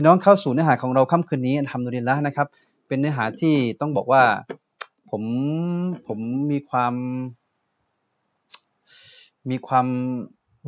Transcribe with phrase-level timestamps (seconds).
[0.00, 2.46] ี่น้องเข้าสู่เนื้อหาของเราค่ำคืนนี้ทำนุรินละนะครับ
[2.88, 4.22] เป็นเนื้อหาที่ต้องบอกว่า
[5.10, 5.22] ผม
[6.06, 6.18] ผม
[6.50, 6.94] มีความ
[9.50, 9.86] มีความ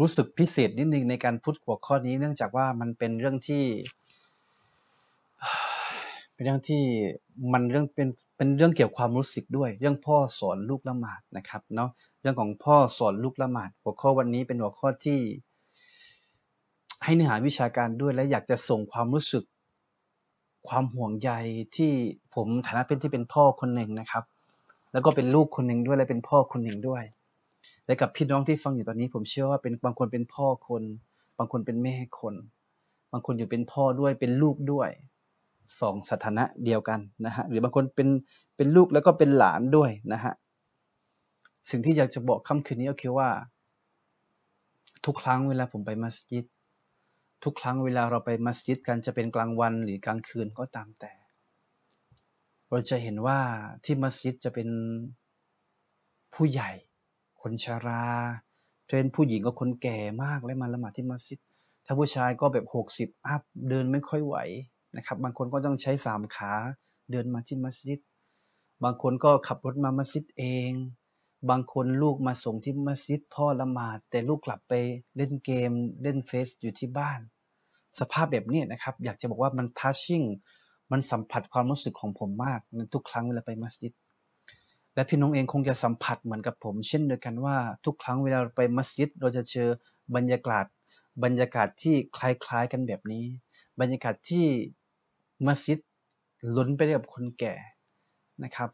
[0.01, 3.64] รู้สึกพิเศษนิดนึงในการพูดหัวข้อนี้ เนื่องจากว่ามันเป็นเรื่องที่
[6.34, 6.82] เป็นเรื่องที่
[7.52, 11.90] มันเรื่องเป็นเป็นเรื่องเกี่ยวความรู้สึกด้วย เรื่องพ่อสอนลูกละหมาดนะครับเนาะ
[12.20, 15.20] เรื่องของพ่อสอนลูกละหมาด หัวข้อวันนี้เป็นหัวข้อที่
[17.05, 19.45] ให้เนื้อหาวิชาการด้วยและอยากจะส่งความรู้สึก
[20.69, 21.31] ความห่วงใย
[21.77, 21.93] ที่
[22.35, 24.25] ผมฐานะเป็นที่เป็นพ่อคนหนึ่งนะครับ
[24.93, 27.03] แล้วก็เป็นลูกคนหนึ่งด้วยและเป็นพ่อคนหนึ่งด้วย
[27.86, 30.82] และกับพี่น้องที่ฟังอยู่ตอนนี้ ผมเชื่อว่าเป็นบางคนเป็นพ่อคน
[31.39, 32.34] บางคนเป็นแม่คน
[33.12, 34.89] บางคนอยู่เป็นพ่อด้วยเป็นลูกด้วย
[35.80, 38.08] สองสถานะเดียวกันนะฮะหรือบางคนเป็น
[38.56, 40.34] เป็นลูกแล้วก็เป็นหลานด้วยนะฮะ
[41.70, 43.28] สิ่งที่อยากจะบอกค่ำคืนนี้ก็คือว่า
[45.05, 46.44] ทุกครั้งเวลาผมไปมัสยิด
[47.44, 51.12] ทุกครั้งเวลาเราไปมัสยิดกันจะเป็นกลางวันหรือกลางคืนก็ตามแต่
[52.69, 53.38] เราจะเห็นว่า
[53.84, 54.69] ที่มัสยิดจะเป็น
[56.34, 56.70] ผู้ใหญ่
[57.42, 58.05] คนชารา
[58.88, 61.38] เป็นผู้หญิงก็คนแก่มากและมาละหมาดที่มัสยิด
[61.86, 64.36] ถ้าผู้ชายก็แบบหกสิบอัพเดินไม่ค่อยไหว
[64.96, 66.52] นะครับ บางคนก็ต้องใช้สามขา
[67.11, 68.00] เดินมาที่มัสยิด
[68.84, 70.70] บางคนก็ขับรถมามัสยิดเอง
[71.48, 74.72] บางคนลูกมาส่งที่มัสยิดพ่อละหมาด แต่ลูกกลับไป
[75.16, 77.20] เล่นเกม เล่นเฟซอยู่ที่บ้าน
[77.98, 80.22] สภาพแบบนี้นะครับ อยากจะบอกว่ามันทัชชิ่ง
[80.92, 83.92] มันสัมผัสความรู้สึกของผมมากในทุกครั้งเวลาไปมัสยิด
[84.94, 89.68] และพี่น้องเองคงจะสัมผัสเหมือนกับผม เช่นเดียวกันว่าทุกครั้งเวลาไปมัสยิด เราจะเจอ
[90.16, 90.64] บรรยากาศ
[91.24, 93.24] บรรยากาศที่คล้ายๆกันแบบนี้
[93.80, 94.46] บรรยากาศที่
[95.46, 95.78] มัสยิด
[96.56, 97.55] ล้นไปด้วยกับคนแก่
[98.44, 98.70] นะครับ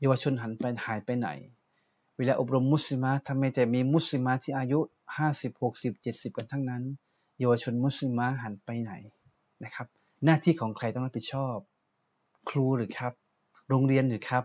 [0.00, 1.28] เยาวชนหันไปหายไปไหน
[2.18, 4.78] เวลาอบรมมุสลิมะทำไมแต่มีมุสลิมะที่อายุ
[5.18, 6.82] 50 60 70 กันทั้งนั้น
[7.38, 8.92] เยาวชนมุสลิมะหันไปไหน
[9.64, 9.86] นะครับ
[10.24, 11.56] หน้าที่ของใครต้องรับผิดชอบ
[12.50, 13.12] ครูหรือครับ
[13.68, 14.44] โรงเรียนหรือครับ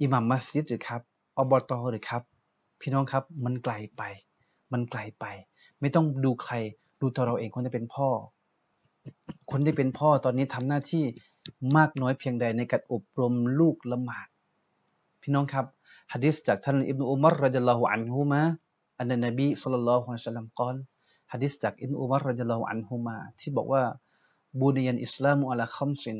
[0.00, 1.02] อิหมัมมัสยิดหรือครับ
[1.38, 2.22] อบตหรือครับ
[2.80, 4.02] พี่น้องครับมันไกลไป
[4.72, 5.24] มันไกลไป
[5.80, 6.54] ไม่ต้องดูใคร
[7.00, 8.08] ดูตัวเราเองคนที่เป็นพ่อ
[9.50, 11.04] คนที่เป็นพ่อตอนนี้ทำหน้าที่
[11.76, 14.28] มากน้อยเพียงใดในการอบรมลูกละหมาด
[15.22, 15.66] พี่น้องครับ
[16.12, 18.42] ฮะดิษจากท่านอิบนุอุมารรดิลลอฮุอันฮุมะ
[18.98, 20.78] อันนบีสุลลัลลอฮุอะลัยฮิวะสัลลัมกล่าว
[21.32, 23.82] ฮะดิษจากอิบนอุมารรดิลลอฮอันฮุมาที่บอกว่า
[24.60, 26.18] บูนียันอิสลามุอัลคัมซิน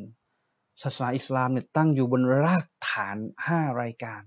[0.83, 3.17] ศาสนาอิสลามเนี่ยตั้งอยู่บนรากฐาน
[3.47, 4.23] ห้ารายการ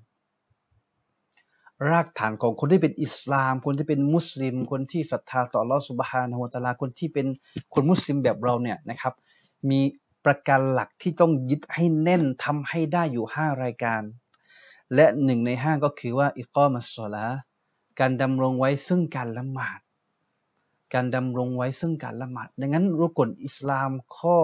[1.90, 7.28] รากฐานของคนที่เป็นอิสลาม คนที่เป็นมุสลิม คนที่ศรัทธาต่อลอสุบฮานะฮุตาลาคนที่เป็น
[7.74, 9.14] คนมุสลิมแบบเราเนี่ยนะครับ
[9.70, 9.80] มี
[10.26, 14.02] ประการหลักที่ต้องยึดให้แน่นทำให้ได้อยู่ห้ารายการ
[14.96, 17.28] และหนึ่งในห้าก็คือว่าอิกอมัสซอลา
[18.00, 19.80] การดำรงไว้ซึ่งการละหมาด
[20.94, 24.38] การดำรงไว้ซึ่งการละหมาด ดังนั้นรุกลอิสลามข้อ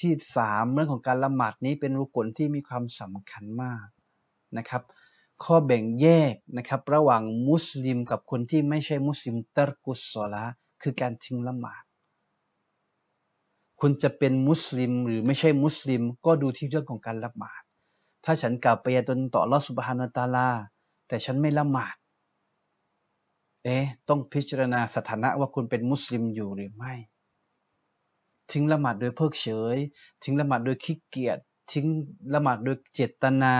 [0.00, 3.86] ที่สามเรื่องของการละหมาดนี้เป็นรุกลที่มีความสำคัญมาก
[4.56, 4.82] นะครับ
[5.44, 10.44] ข้อแบ่งแยกนะครับระหว่างมุสลิมกับคนที่ไม่ใช่มุสลิมตรกุศลา
[10.82, 11.82] คือการทิ้งละหมาด
[13.80, 17.63] คุณจะเป็นมุสลิมหรือไม่ใช่มุสลิมก็ดูที่เรื่องของการละหมาด
[18.24, 20.48] ถ้าฉันกล่าวไปยตนต่อลอสุบฮานาตาลา
[21.08, 21.96] แต่ฉันไม่ละหมาด
[23.64, 26.92] เอ๊ะ ต้องพิจารณาสถานะว่าคุณเป็นมุสลิมอยู่หรือไม่
[28.52, 29.78] ทิ้งละหมาดโดยเพิกเฉย
[30.22, 31.38] ทิ้งละหมาดโดยขี้เกียจ
[31.72, 31.86] ทิ้ง
[32.34, 33.54] ละหมาดโดยเจตนา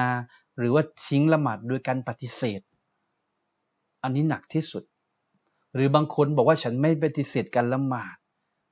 [0.59, 2.61] หรือว่าทิ้งละหมาดโดยการปฏิเสธ
[4.03, 4.85] อันนี้หนักที่สุด
[5.75, 8.17] หรือบางคนบอกว่าฉันไม่ปฏิเสธการละหมาด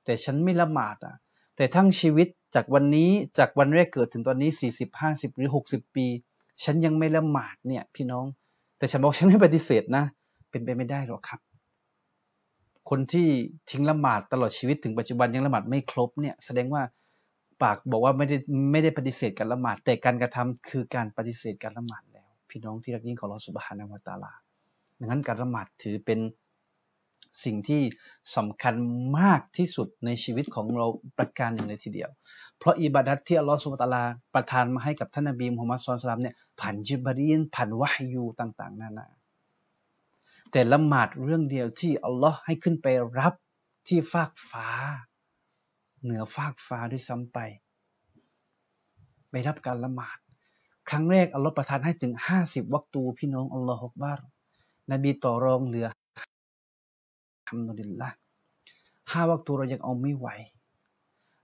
[0.05, 1.15] แต่ฉันไม่ละหมาดอะ
[1.55, 6.05] แต่ทั้งชีวิตจากวันนี้จากวันแรกเกิดถึงตอนนี้ 40 50 หรือ 60 ปี
[6.63, 8.25] ฉันยังไม่ละหมาดเนี่ยพี่น้อง
[8.77, 10.03] แต่ฉันบอกฉันไม่ปฏิเสธนะ
[10.49, 11.39] เป็นไปไม่ได้หรอกครับ
[12.89, 13.27] คนที่
[13.69, 16.83] ทิ้งละหมาดตลอดชีวิตถึงปัจจุบันยังละหมาดไม่ครบเนี่ยแสดงว่า
[17.63, 18.37] ปากบอกว่าไม่ได้
[18.71, 24.33] ไม่ได้ปฏิเสธการละหมาด แต่การกระทำคือการปฏิเสธการละหมาดแล้ว พี่น้องที่รักยิ่งของเราสุบฮานาวตาลา
[24.99, 26.19] ดังนั้นการละหมาดถือเป็น
[27.43, 27.81] สิ่งที่
[28.35, 28.75] สำคัญ
[29.19, 32.09] มากที่สุดในชีวิตของเราประการหนึ่งเลยทีเดียว
[32.59, 34.03] เพราะอิบาดัตที่อัลลอฮฺสุบตาลา
[34.35, 39.07] ประทานมาให้กับท่านนบีมุฮัมมัดสุลตัมเนี่ยผ่านจิบรีนผ่านวะฮยูต่างๆนานา
[40.51, 42.87] แต่ละหมาดเรื่องเดียวที่อัลลอฮ์ให้ขึ้นไป
[43.19, 43.33] รับ
[43.87, 44.67] ที่ฟากฟ้า
[46.03, 47.37] เหนือฟากฟ้าด้วยซ้ำไป
[49.29, 50.17] ไปรับการละหมาด
[50.89, 54.19] ครั้งแรกอัลลอฮ์ประทานให้ถึงห้าสิบวักตูพี่น้องอัลลอฮฺบาร
[54.91, 55.87] นบีต่อรองเหลือ
[57.47, 58.09] ทำนุลิลละ
[59.11, 60.27] ห้าวักตูเรายังเอาไม่ไหว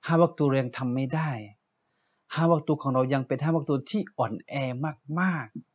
[0.06, 1.30] ห้าวักตูเรายังทำไม่ได้
[2.34, 4.54] ห้าวักตูของเรายังเป็นห้าวักตูที่อ่อนแอ
[5.20, 5.70] มากๆ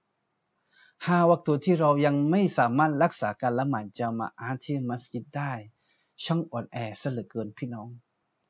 [1.07, 5.53] ห้าวัตัวที่เรายังไม่สามารถรักษาการละหมาดจามาอาที่มัสยิดได้
[6.25, 7.89] ช่างอ่อนแอซะเหลือเกินพี่น้อง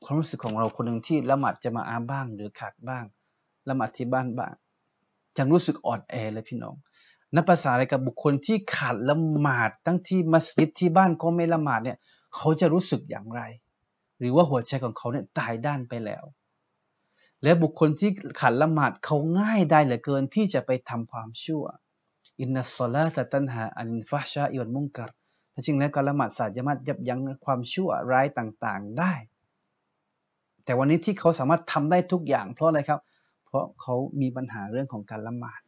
[0.05, 3.05] ความรู้สึกของเราคนหนึ่งที่ละหมาดจะมาอาบ้าง หรือขาดบ้าง
[3.69, 4.53] ละหมาดที่บ้านบ้าง
[5.37, 6.75] ยังรู้สึกอ่อนแอเลยพี่น้อง
[7.35, 11.99] นับภาษาอะไรกับบุคคลที่ขาดละหมาดตั้งที่มัสยิดที่บ้านก็ไม่ละหมาดเนี่ย
[12.37, 13.41] เขาจะรู้สึกอย่างไร
[14.19, 16.25] หรือว่าหัวใจของเขาเนี่ยตายด้านไปแล้ว
[17.43, 18.11] และบุคคลที่
[18.41, 21.65] ขาดละหมาดเขาง่ายได้เหลือเกินที่จะไปทำความชั่ว
[22.41, 25.11] อินนัสซลาตตันหาอันฟาชาอิวันมุงกัร
[25.67, 29.13] จริงแล้วการละหมาดสามารถยับยั้งความชั่วร้ายต่างๆได้
[30.65, 33.01] แต่วันนี้ที่เขาสามารถทำได้ทุกอย่าง เพราะอะไรครับ
[33.47, 35.61] เพราะเขามีปัญหาเรื่องของการละหมาด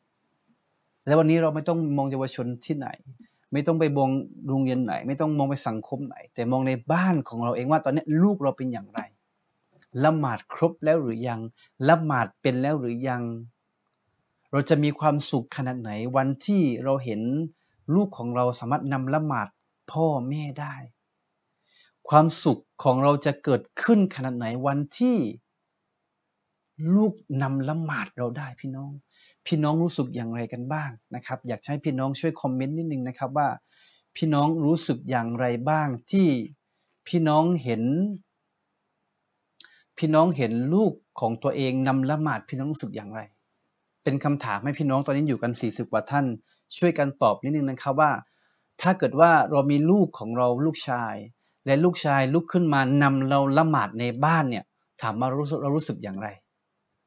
[1.06, 2.88] และวันนี้เราไม่ต้องมองเยาวชนที่ไหน
[3.52, 4.10] ไม่ต้องไปมอง
[4.48, 9.00] โรงเรียนไหน ไม่ต้องมองไปสังคมไหน แต่มองในบ้านของเราเองว่าตอนนี้ลูกเราเป็นอย่างไร
[10.04, 11.40] ละหมาดครบแล้วหรือยัง
[11.88, 13.22] ละหมาดเป็นแล้วหรือยัง
[14.52, 17.20] เราจะมีความสุขขนาดไหน วันที่เราเห็น
[17.94, 19.48] ลูกของเราสามารถนำละหมาด
[19.92, 20.74] พ่อแม่ได้
[22.08, 25.16] ความสุขของเราจะเกิดขึ้นขนาดไหนวันที่
[26.94, 28.92] ลูกนำละหมาดเราได้พี่น้อง
[29.46, 33.48] พี่น้องรู้สึกอย่างไรกันบ้างนะครับ อยากให้พี่น้องช่วยคอมเมนต์นิดนึงนะครับว่า
[34.16, 36.26] พี่น้องรู้สึกอย่างไรบ้างที่
[37.08, 37.82] พี่น้องเห็น
[39.98, 43.20] พี่น้องเห็นลูกของตัวเองนำละหมาดพี่น้องรู้สึกอย่างไร
[44.02, 46.26] เป็นคำถามให้พี่น้องตอนนี้อยู่กัน 40 กว่าท่าน
[46.76, 48.10] ช่วยกันตอบนิดนึงนะครับว่า
[48.82, 51.14] ถ้าเกิดว่าเรามีลูกของเราลูกชาย
[51.66, 54.64] และลูกชายลุกขึ้นมานำเราละหมาดในบ้านเนี่ย
[55.02, 56.28] ถามมารู้เรารู้สึกอย่างไร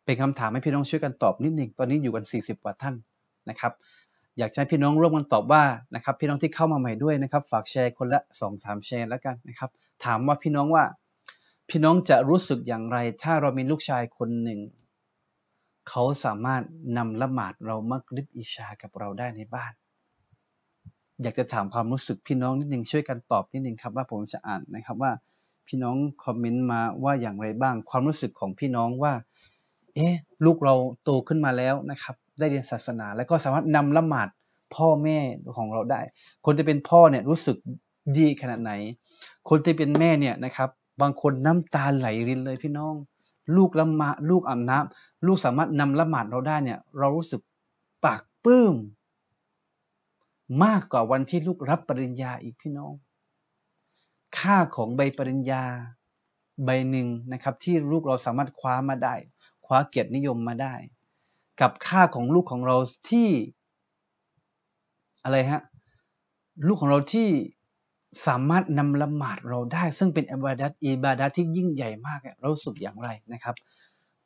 [0.09, 2.95] เป็นคำถามให้พี่น้องช่วยกันตอบนิดหนึ่งตอนนี้อยู่กัน 40 กว่าท่าน
[3.49, 3.73] นะครับ
[4.37, 5.63] อยากให้พี่น้องร่วมกันตอบว่า
[5.95, 9.69] นะครับ พี่น้องที่เข้ามาใหม่ด้วยนะครับ ฝากแชร์คนละ2อสามแชร์แล้วกันนะครับ
[10.05, 10.83] ถามว่าพี่น้องว่า
[11.69, 14.59] พี่น้องจะรู้สึกอย่างไร ถ้าเรามีลูกชายคนหนึ่ง
[15.89, 16.63] เขาสามารถ
[16.97, 19.73] นำละหมาดเรามักริบอิชากับเราได้ในบ้าน
[21.21, 25.11] อยากจะถามความรู้สึกพี่น้องนิดหนึ่งช่วยกันตอบนิดหนึ่งครับว่าผมจะอ่านนะครับว่า
[25.67, 29.13] พี่น้องคอมเมนต์มาว่าอย่างไรบ้าง ความรู้สึกของพี่น้องว่า
[29.95, 30.15] เอ๊ะ
[30.45, 34.27] ลูกเราโตขึ้นมาแล้วนะครับ ได้เรียนศาสนา แล้วก็สามารถนำละหมาด
[34.75, 35.19] พ่อแม่
[35.57, 36.01] ของเราได้
[36.45, 37.57] คนที่เป็นพ่อเนี่ยรู้สึก
[38.17, 38.71] ดีขนาดไหน
[39.49, 40.69] คนที่เป็นแม่เนี่ยนะครับ
[41.01, 42.93] บางคนน้ำตาไหลรินเลยพี่น้อง
[43.57, 47.41] ลูกละหมาดลูกอาบน้ำลูกสามารถนำละหมาดเราได้เนี่ยเรารู้สึก
[48.05, 48.75] ปากปื้ม
[50.63, 52.91] มากกว่าวันที่ลูกรับปริญญาอีกพี่น้อง
[54.37, 55.63] ค่าของใบปริญญา
[56.65, 59.15] ใบหนึ่งนะครับ ที่ลูกเราสามารถคว้ามาได้
[59.71, 60.75] คว้าเกียรตินิยมมาได้
[61.61, 62.77] กับค่าของลูกของเรา
[63.09, 63.29] ที่
[65.23, 65.61] อะไรฮะ
[66.67, 67.27] ลูกของเราที่
[68.27, 73.55] สามารถนำละหมาดเราได้ ซึ่งเป็นอิบาดัตอิบาดัตที่ยิ่งใหญ่มากเราสุกอย่างไรนะครับ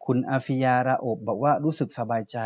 [0.06, 2.38] คุณอาฟิยาราโอบบอกว่ารู้สึกสบายใจ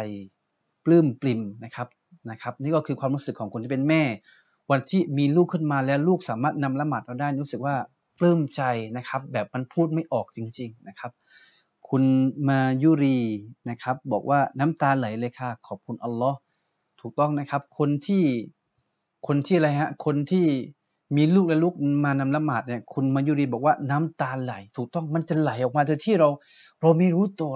[0.86, 1.88] ปลื้มปลิ่มนะครับ
[2.32, 4.04] นะครับ นี่ก็คือความรู้สึกของคนที่เป็นแม่
[4.72, 7.76] วันที่มีลูกขึ้นมาแล้วลูกสามารถนำละหมาดเราได้ รู้สึกว่า
[8.20, 8.62] ปลื้มใจ
[8.98, 11.12] นะครับ แบบมันพูดไม่ออกจริง ๆนะครับ
[11.90, 12.04] คุณ
[12.50, 13.20] มายุรี
[13.70, 16.38] นะครับ บอกว่าน้ำตาไหลเลยค่ะ ขอบคุณอัลลอฮ์
[17.02, 18.24] ถูกต้องนะครับ คนที่
[19.28, 20.46] คนที่อะไรฮะคนที่
[21.18, 21.74] มีลูกและลูก
[22.06, 26.30] มานำละหมาดเนี่ยคุณมายุรีบอกว่าน้ำตาไหล ถูกต้องมันจะไหลออกมาโดยที่เรา
[26.82, 27.54] เราไม่รู้ตัว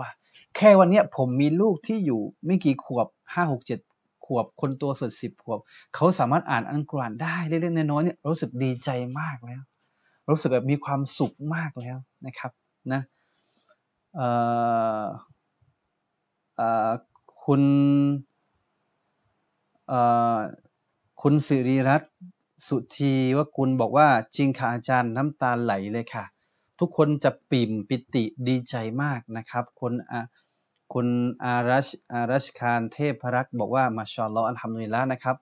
[0.55, 3.79] แค่วันนี้ผมมีลูกที่อยู่ไม่กี่ขวบห้าหกเจ็ด
[4.25, 5.59] ขวบ คนตัวสุดสิบขวบ
[5.95, 8.89] เขาสามารถอ่านอัลกุรอานได้เล็กๆน้อยๆเนี่ยรู้สึกดีใจ
[9.19, 9.61] มากแล้ว
[10.29, 12.51] รู้สึกแบบมีความสุขมากแล้วนะครับ
[12.91, 13.01] นะ
[17.43, 17.63] คุณ
[21.21, 22.13] คุณสิริรัตน์
[22.67, 26.25] สุธีว่าคุณบอกว่าจริงค่ะอาจารย์น้ำตาไหลเลยค่ะ
[26.79, 29.93] ทุกคนจะปิ่มปิติดีใจมากนะครับคน
[30.93, 31.07] คุณ
[31.43, 35.37] อารัชอารัชคารเทพรักษ์บอกว่ามาชอลลออัลฮัมดุลิลละนะครับ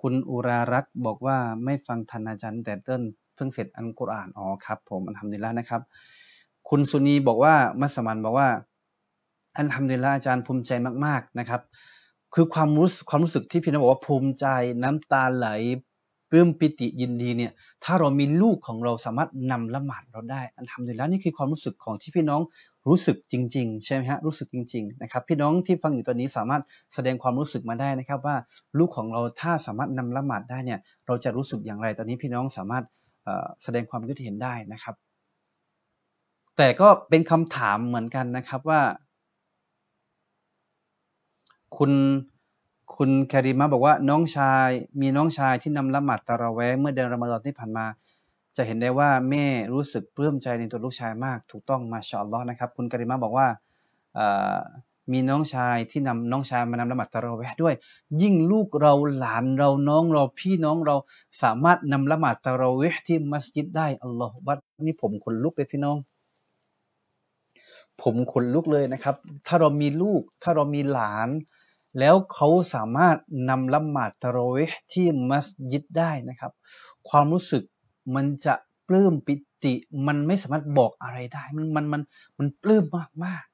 [0.00, 3.02] คุณอุรารักษ์บอกว่าไม่ฟังทันอาจารย์แต่ต้น
[3.34, 5.82] เพิ่งเสร็จอันกุรอานอ๋อครับ ผมอัลฮัมดุลิลละนะครับ
[6.68, 8.48] คุณสุนีบอกว่ามัสมันบอกว่า
[9.56, 10.70] อัลฮัมดุลิลละอาจารย์ภูมิใจ
[11.06, 11.60] มาก ๆนะครับ
[12.34, 14.46] คือความรู้ความรู้สึกที่พี่น้องบอกว่าภูมิใจ
[14.82, 15.48] น้ำตาไหล
[16.30, 17.52] ปลื้มปิติยินดีเนี่ย
[17.84, 22.40] ถ้าเรามีลูกของเราสามารถนำละหมาดเราได้ อันทำดีแล้วนี่คือความรู้สึกของที่พี่น้อง
[22.88, 26.62] รู้สึกจริง ๆ ใช่ไหมฮะรู้สึกจริง ๆ นะครับ พี่น้องที่ฟังอยู่ตอนนี้สามารถ
[26.94, 28.36] แสดงความรู้สึกมาได้นะครับ ว่า
[28.78, 32.84] ลูกของเราถ้าสามารถนำละหมาดได้เนี่ย เราจะรู้สึกอย่างไรตอนนี้พี่น้องสามารถ
[33.62, 34.94] แสดงความคิดเห็นได้นะครับ
[36.56, 38.80] แต่ก็เป็นคำถามเหมือนกันนะครับว่า
[41.76, 41.92] คุณ
[42.96, 44.68] คุณแคริมาบอกว่าน้องชาย
[45.00, 47.86] มีน้องชายที่นำละหมาดตะระแวเมื่อเดือนรอมฎอนที่ผ่านมา
[48.56, 53.46] จะเห็นได้ว่าแม่รู้สึกปลื้มใจในตัวลูกชายมาก ถูกต้องมาชอลลอนะครับ คุณแคริมาบอกว่า
[55.12, 57.74] มีน้องชายที่นำน้องชายมานำละหมาดตะระแวด้วย
[58.22, 60.96] ยิ่งลูกเราหลานเราน้องเราพี่น้องเรา
[61.42, 65.96] สามารถนำละหมาดตะระเวที่มัสยิดได้อัลลอฮฺบัดนี่ผมคนลุกเลยพี่น้อง
[68.02, 71.28] ผมขนลุกเลยนะครับ ถ้าเรามีลูก ถ้าเรามีหลาน
[71.98, 73.16] แล้วเขาสามารถ
[73.50, 76.52] นำละหมาดตะโรเวห์ที่มัสยิดได้นะครับ
[77.08, 77.62] ความรู้สึก
[78.14, 78.54] มันจะ
[78.88, 79.34] ปลื้มปิ
[79.64, 79.74] ติ
[80.06, 82.02] มันไม่สามารถบอกอะไรได้ มันมันมัน
[82.38, 83.44] มันปลื้มมากมาก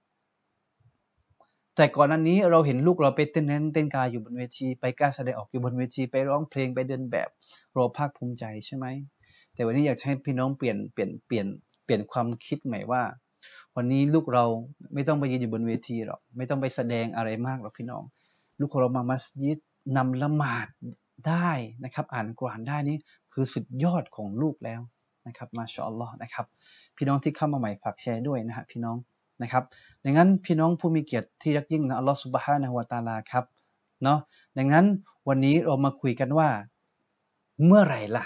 [1.76, 7.28] แต่ก่อนอันนี้เราเห็นลูกเราไปเต้นนั้นเต้นกายอยู่บนเวที ไปกล้าแสดงออกอยู่บนเวที ไปร้องเพลงไปเดินแบบ
[7.72, 8.86] เราภาคภูมิใจใช่ไหม
[9.54, 11.46] แต่วันนี้อยากให้พี่น้องเปลี่ยนเปลี่ยนเปลี่ยน
[11.84, 13.02] เปลี่ยนความคิดใหม่ว่า
[13.76, 14.44] วันนี้ลูกเรา
[14.94, 18.02] ไม่ต้องไปยืนอยู่บนเวทีหรอกไม่ต้องไปแสดงอะไรมากหรอกพี่น้อง
[18.58, 19.58] ลูกของเรามามัสยิด
[19.96, 20.68] นำละหมาด
[21.28, 21.50] ได้
[21.84, 22.96] นะครับ อ่านกรานได้นี่
[23.32, 24.80] คือสุดยอดของลูกแล้ว
[25.26, 26.46] นะครับมาชาอัลลอฮ์นะครับ
[26.96, 28.96] พี่น้องที่เข้ามาใหม่ฝากแชร์ด้วยนะฮะพี่น้อง
[29.42, 29.64] นะครับ
[30.04, 33.44] ดังนั้นพี่น้องผู้มีเกียรติที่รักยิ่งนะอัลลอฮฺสุบฮานะฮวาตาลาครับ
[34.02, 34.18] เนาะ
[34.58, 34.86] ดังนั้น
[35.28, 36.48] วันนี้เรามาคุยกันว่า
[37.66, 38.24] เมื่อไหร่ล่ะ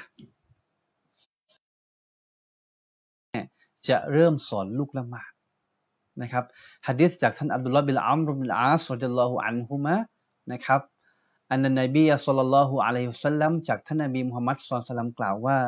[3.89, 5.33] จะเริ่มสอนลูกละหมาด
[6.23, 6.45] นะครับ
[6.87, 9.97] ฮะดีษจากท่านอับดุลลาห์บิลอัมรุบิลอาสรดิลลอฮุอันฮุมะ
[10.53, 10.81] นะครับ
[11.51, 15.59] อันนันนบีสัลลัลลอฮุอะลัยฮิสัลลัมจากท่านนบีมุฮัมมัด صلى الله عليه وسلم กล่าวว่า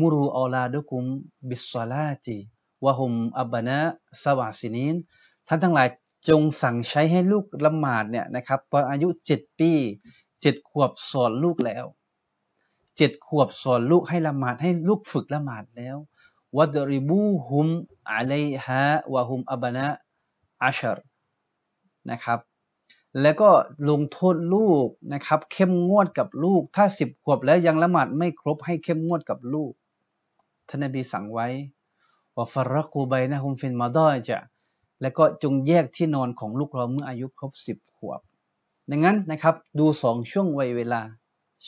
[0.00, 1.02] مروا أولادكم
[1.48, 4.94] بالصلاة وهم أبناء سبع سنين
[5.48, 5.88] ท่านทั้งหลาย
[6.28, 9.72] จงสั่งใช้ให้ลูกละหมาดเนี่ยนะครับตอนอายุเจ็ดปี
[10.40, 11.84] เจ็ดขวบสอนลูกแล้ว
[12.96, 15.96] เจ็ดขวบสอนลูกให้ละหมาดให้ลูกฝึกละหมาดแล้ว
[16.56, 17.66] วัดริบูฮุม
[18.10, 18.82] อะลัยฮะ
[19.14, 19.86] วะฮุมอับานะ
[20.62, 20.98] อัชร
[22.10, 22.38] นะครับ
[23.22, 23.50] แล้วก็
[23.90, 29.72] ลงโทษลูกนะครับ เข้มงวดกับลูก ถ้าสิบขวบแล้วยังละหมาดไม่ครบให้เข้มงวดกับลูก
[30.68, 31.48] ท่านนบีสั่งไว้
[32.36, 34.38] ว่าฟารักูไบนะฮุมฟินมาดอยจะ
[35.00, 38.20] แล้วก็จงแยกที่นอนของลูกเราเมื่ออายุครบสิบขวบ
[38.90, 41.02] ดังนั้นนะครับ ดูสองช่วงวัยเวลา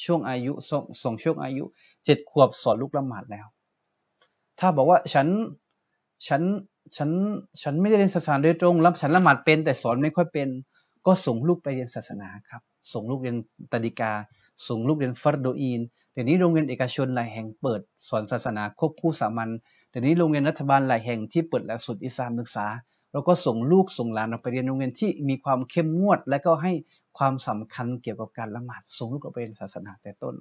[0.04, 1.64] ช่วงอายุสองสองช่วงอายุ
[2.04, 3.46] เจ็ดขวบสอนลูกละหมาดแล้ว
[4.58, 5.28] ถ้าบอกว่าฉัน
[6.26, 6.42] ฉัน
[6.96, 7.10] ฉัน
[7.62, 10.48] ฉันไม่ได้เรียนศาสนาโดยตรงแล้วฉันละหมาดเป็นแต่สอนไม่ค่อยเป็น
[11.06, 12.62] ก็ส่งลูกไปเรียนศาสนาครับ
[12.92, 13.36] ส่งลูกเรียน
[13.72, 14.12] ตดิกา
[14.68, 15.80] ส่งลูกเรียนฟัรโดอีน
[16.12, 19.50] เดี๋ยวนี้โรงเรียนเอกชนหลายแห่งเปิดสอนศาสนาควบคู่สามัญ
[19.90, 22.66] เดี๋ยวนี้โรงเรียนรัฐบาลหลายแห่งที่เปิดหลักสูตรอิสลามศึกษา
[23.12, 26.72] เราก็ส่งลูกส่งหลานออกไปเรียนโรงเรียนที่มีความเข้มงวด และก็ให้
[27.18, 30.34] ความสำคัญเกี่ยวกับการละหมาดส่งลูกออกไปเรียนศาสนาแต่ต้น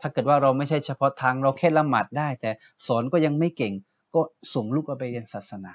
[0.00, 2.50] ถ้าเกิดว่าเราไม่ใช่เฉพาะทางเราแค่ละหมาดได้ แต่
[2.86, 3.72] สอนก็ยังไม่เก่ง
[4.14, 4.20] ก็
[4.54, 5.74] ส่งลูกไปเรียนศาสนา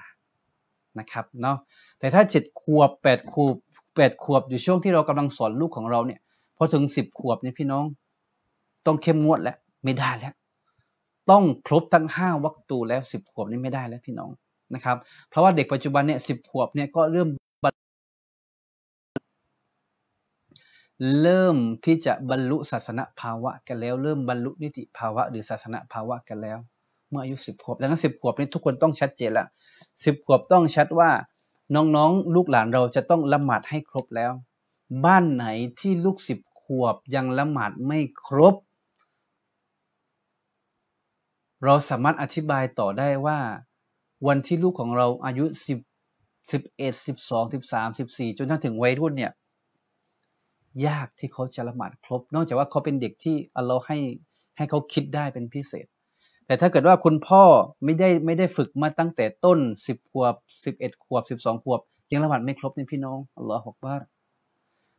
[0.98, 1.56] นะครับเนาะ
[1.98, 3.54] แต่ถ้าเจ็ดขวบแปดขวบ
[3.96, 6.20] แปดขวบอยู่ช่วงที่เรากำลังสอนลูกของเราเนี่ย
[6.56, 7.84] พอถึงสิบขวบเนี่ยพี่น้อง
[8.86, 10.34] ต้องเข้มงวดแล้วไม่ได้แล้ว
[11.30, 14.30] ต้องครบทั้งห้าวัคตูแล้วสิบขวบนี่ไม่ได้แล้วพี่น้อง
[14.74, 14.96] นะครับ
[15.28, 17.28] เพราะว่าเด็กปัจจุบันเนี่ยสิบขวบเนี่ยก็เริ่ม
[21.22, 26.58] เริ่มที่จะบรรลุศาสนภาวะกันแล้ว เริ่มบรรลุนิติภาวะ หรือศาสนภาวะกันแล้ว
[27.10, 29.46] เมื่ออายุสิบขวบดังนั้นสิบขวบนี่ทุกคนต้องชัดเจนละ
[30.04, 31.10] สิบขวบต้องชัดว่า
[31.74, 34.32] น้องๆ ลูกหลานเราจะต้องละหมาดให้ครบแล้ว
[35.04, 35.46] บ้านไหน
[35.80, 38.54] ที่ลูกสิบขวบยังละหมาดไม่ครบ
[41.64, 43.38] เราสามารถอธิบายต่อได้ว่า
[44.26, 45.78] วันที่ลูกของเราอายุสิบ
[46.52, 49.32] สิบเอ็ดสิบสองสิบสามสิบสี่จนถึงวัยรุ่นเนี่ย
[50.86, 53.36] ยากที่เขาจะละหมาดครบ นอกจากว่าเขาเป็นเด็กที่
[53.66, 53.98] เราให้
[54.56, 55.86] ให้เขาคิดได้เป็นพิเศษ
[56.46, 57.42] แต่ถ้าเกิดว่าคุณพ่อ
[57.84, 60.34] ไม่ได้ไม่ได้ฝึกมาตั้งแต่ต้นสิบขวบ
[60.64, 61.80] สิบเอ็ดขวบสิบสองขวบ
[62.12, 63.94] ยังละหมาดไม่ครบเนี่ยพี่น้องอัลลอฮฺบอกว่า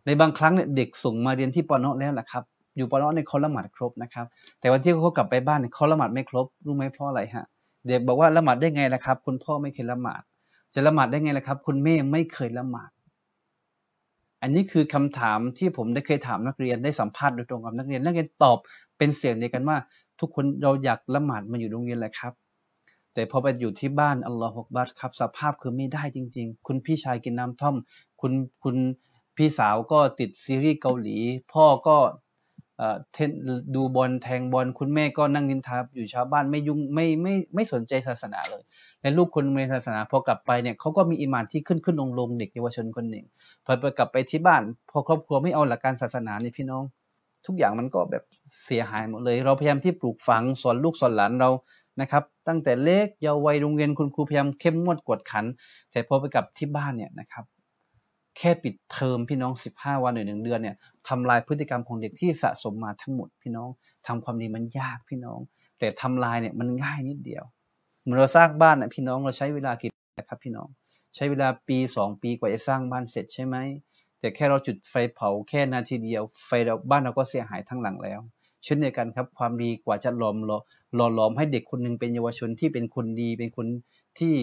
[0.05, 2.43] ในบางครั้งเนี่ยเด็กส่งมาเรียนที่ปอนอแล้วแหละครับ
[2.77, 4.25] อยู่ปอนอในเขาละหมาดครบนะครับ
[4.59, 7.45] แต่วันที่เขากลับไปบ้านเขาละหมาดไม่ครบรู้ไหมเพราะอะไรฮะ
[7.87, 10.21] เด็กบอกว่าละหมาดได้ไงล่ะครับ คุณพ่อไม่เคยละหมาด
[10.73, 12.89] จะละหมาดได้ไงล่ะครับ คุณแม่ไม่เคยละหมาด
[14.41, 18.57] อันนี้คือคำถามที่ผมได้เคยถามนักเรียนได้สัมภาษณ์โดยตรงกับนักเรียน นักเรียนตอบ
[18.97, 19.77] เป็นเสียงเดียวกันว่า
[20.19, 22.33] ทุกคนเราอยากละหมาดมาอยู่โรงเรียนแหละครับ
[23.13, 27.75] แต่พอไปอยู่ที่บ้านอัลลอฮฺฮกบัตครับสภาพคือไม่ได้จริง ๆ คุณพี่ชายกินน้ำท่อม
[28.21, 28.33] คุณ
[28.63, 28.77] คุณ
[29.37, 31.17] พี่สาวก็ติดซีรีส์เกาหลี
[31.53, 31.97] พ่อก็
[33.75, 38.63] ดูบอลแทงบอลคุณแม่ก็นั่งนินทาอยู่ชาวบ้านไม่ยุ่งไม่ไม่ไม่สนใจศาสนาเลย
[39.01, 43.25] และลูกคนในศาสนาพอกลับไปเนี่ยเขาก็มีอิมานที่ขึ้นขึ้นลงลงเด็กเยาวชนคนหนึ่ง
[43.65, 46.83] พอไปกลับไปที่บ้าน พอครอบครัวไม่เอาหลักการศาสนานี่พี่น้อง
[47.45, 48.23] ทุกอย่างมันก็แบบ
[48.65, 51.49] เสียหายหมดเลย เราพยายามที่ปลูกฝังสอนลูกสอนหลานเรา
[52.01, 55.45] นะครับ ตั้งแต่เล็กเยาว์วัยโรงเรียนคุณครูพยายามเข้มงวดกวดขัน
[55.91, 57.45] แต่พอไปกลับที่บ้านเนี่ยนะครับ
[58.37, 60.75] แค่ปิดเทอมพี่น้อง 15 วันหรือหนึ่งเดือนเนี่ย
[61.07, 63.69] ทำลายพฤติกรรมของเด็กที่สะสมมาทั้งหมดพี่น้อง
[64.07, 65.39] ทำความดีมันยากพี่น้อง
[65.79, 67.43] แต่ทำลายเนี่ยมันง่ายนิดเดียว
[68.01, 70.67] เหมือนเราสร้างบ้านนะพี่น้องเราใช้เวลากี่ปีครับพี่น้อง
[71.15, 73.57] ใช้เวลาปี 2 ปีกว่าจะสร้างบ้านเสร็จใช่ไหม
[74.19, 78.19] แต่แค่เราจุดไฟเผาแค่นาทีเดียวไฟเราบ้านเราก็เสียหายทั้งหลังแล้ว
[78.63, 80.55] เช่นเดียวกันครับความดีกว่าจะหลอมหล่
[81.05, 83.67] อหลอมให้เด็กคนหนึ่งเป็นเยาวชนที่เป็นคนดีเป็นคน
[84.19, 84.35] ที่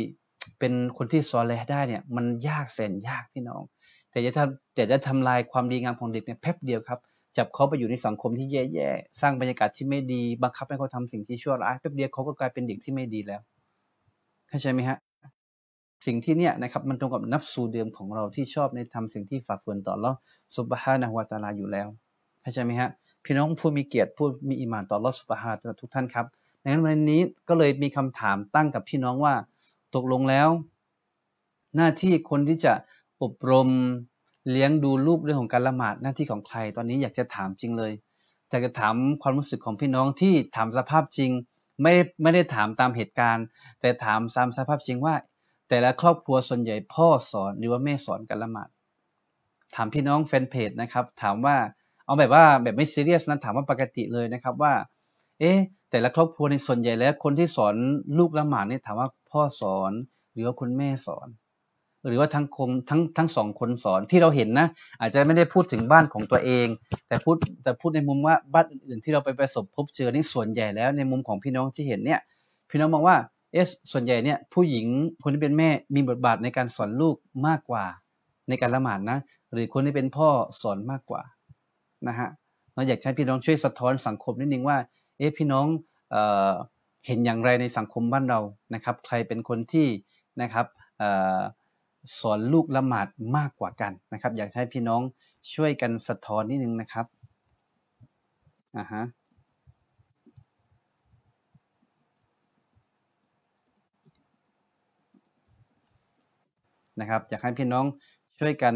[0.58, 3.62] เป็นคนที่ซอแลได้เนี่ย มันยากแสนยากพี่น้อง
[4.10, 7.00] แต่จะทำแต่จะทำลายความดีงามของเด็กเนี่ยแป๊บเดียวครับ
[7.36, 13.40] จับเขาไปอยู่ในสังคมที่แย่ๆ สร้างบรรยากาศที่ไม่ดี บังคับให้เขาทำสิ่งที่ชั่วร้ายแป๊บเดียวเขาก็กลายเป็นเด็กที่ไม่ดีแล้ว
[14.48, 14.98] เข้าใจไหมฮะ
[16.06, 20.12] สิ่งที่เนี่ยนะครับมันตรงกับนับสูเดิมของเราที่ชอบในทำสิ่งที่ฝ่าฝืนต่อเรา
[20.56, 21.88] สุบฮานะฮวาตาลาอยู่แล้ว
[22.42, 22.90] เข้าใจไหมฮะ
[23.24, 26.26] พี่น้องผู้มีเกียรติผู้มีอิมานต่อลอสุบฮานะทุกท่านครับ
[26.62, 29.34] ดังนั้นวันนี้ก็เลยมีคำถามตั้งกับพี่น้องว่า
[29.94, 30.48] ตกลงแล้ว
[31.76, 32.72] หน้าที่คนที่จะ
[33.22, 33.68] อบรม
[34.50, 37.92] เลี้ยงดูลูกเรื่องของการละหมาดหน้าที่ของใคร ตอนนี้อยากจะถามจริงเลย
[38.50, 41.30] อยากจะถามความรู้สึกของพี่น้องที่ถามสภาพจริง
[41.82, 41.92] ไม่
[42.22, 43.44] ไม่ได้ถามตามเหตุการณ์
[43.80, 45.14] แต่ถามตามสภาพจริงว่า
[45.68, 48.68] แต่ละครอบครัวส่วนใหญ่พ่อสอนหรือว่าแม่สอนการละหมาด
[49.74, 51.56] ถามพี่น้องแฟนเพจนะครับ ถามว่า
[52.04, 54.72] เอาแบบว่าแบบไม่ซีเรียสนะถามว่าปกติเลยนะครับว่า
[55.40, 55.58] เอ๊ะ
[55.90, 57.74] แต่ละครอบครัวในส่วนใหญ่แล้วคนที่สอน
[58.18, 59.92] ลูกละหมาดเนี่ยถามว่า พ่อสอน
[60.32, 61.28] หรือว่าคุณแม่สอน
[62.06, 64.66] หรือว่าทั้งคงทั้งทั้งสองคนสอนที่เราเห็นนะ
[65.00, 66.66] อาจจะไม่ได้พูดถึงบ้านของตัวเอง
[67.08, 72.20] แต่พูดแต่พูดในมุมว่าบ้านอื่นๆที่เราไปประสบพบเจอนี่ส่วนใหญ่แล้วในมุมของพี่น้องที่เห็นเนี่ย
[72.70, 73.16] พี่น้องมองว่า
[73.52, 74.86] เอสส่วนใหญ่เนี่ยผู้หญิง
[75.22, 77.16] คนที่เป็นแม่มีบทบาทในการสอนลูก
[77.46, 77.84] มากกว่า
[78.48, 79.18] ในการละหมาดนะ
[79.52, 80.28] หรือคนที่เป็นพ่อ
[80.62, 81.22] สอนมากกว่า
[82.08, 82.28] นะฮะ
[82.74, 84.78] เราอยากให้พี่น้องช่วยสะท้อนสังคมนิดนึงว่า
[85.18, 85.66] เอ๊ะพี่น้อง
[86.10, 88.40] เเห็นอย่างไรในสังคมบ้านเรา
[88.74, 89.86] นะครับ ใครเป็นคนที่
[90.42, 90.66] นะครับ
[92.18, 95.02] สอนลูกละหมาดมากกว่ากันนะครับ อยากให้พี่น้อง
[95.54, 97.06] ช่วยกันสะท้อนนิดนึงนะครับ
[98.76, 99.02] อ่าฮะ
[107.00, 107.84] นะครับอยากให้พี่น้อง
[108.38, 108.74] ช่วยกัน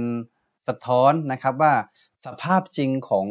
[0.69, 1.75] สะท้อนนะครับว่า
[2.27, 3.27] สภาพจริงของ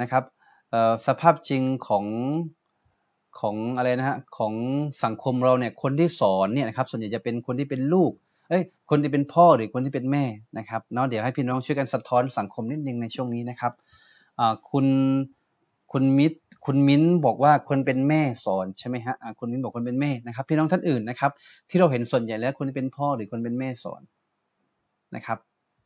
[0.00, 0.24] นะครับ
[1.06, 2.04] สภาพจริงของ
[3.40, 4.54] ของอะไรนะฮะของ
[5.04, 8.12] สังคมเราเนี่ยคนที่สอนเนี่ยนะครับส่วนใหญ่จะเป็นคนที่เป็นลูก
[8.48, 10.24] เอ้ยคนที่เป็นพ่อหรือคนที่เป็นแม่
[10.58, 13.72] นะครับเนาะเดี๋ยวให้พี่น้องช่วยกันสะท้อนสังคมนิดนึงในช่วงนี้นะครับ
[14.40, 14.86] อ่าคุณ
[15.92, 21.30] คุณมิตรคุณมิ้นบอกว่าคนเป็นแม่สอนใช่ไหมฮะคุณมิ้นบอกคนเป็นแม่นะครับ พี่น้องท่านอื่นนะครับ
[21.70, 24.02] ที่เราเห็นส่วนใหญ่แล้วคนที่เป็นพ่อหรือคนเป็นแม่สอน
[25.16, 25.38] นะครับ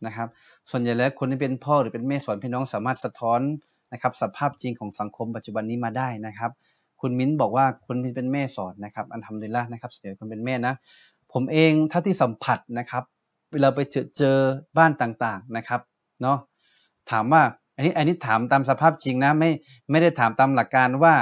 [0.06, 0.28] นะครับ
[0.70, 3.40] ส่วนใหญ่แล้วคนที่เป็นพ่อหรือเป็นแม่สอนพี่น้องสามารถสะท้อน
[3.92, 6.50] นะครับสภาพจริงของสังคมปัจจุบันนี้มาได้นะครับ
[7.00, 10.74] คุณมิ้นบอกว่าคุณมิ้นเป็นแม่สอนนะครับ อันทำดีละนะครับเดี๋ยวคุณเป็นแม่นะ
[11.32, 13.04] ผมเองถ้าที่สัมผัสนะครับ
[13.52, 14.36] เวลาไปเจอเจอ
[14.78, 15.80] บ้านต่างๆนะครับ
[16.22, 16.38] เนาะ
[17.10, 17.42] ถามว่า
[17.76, 19.50] อันนี้อันนี้ถามตามสภาพจริงนะไม่
[19.90, 21.14] ไม่ได้ถามตามหลักการว่า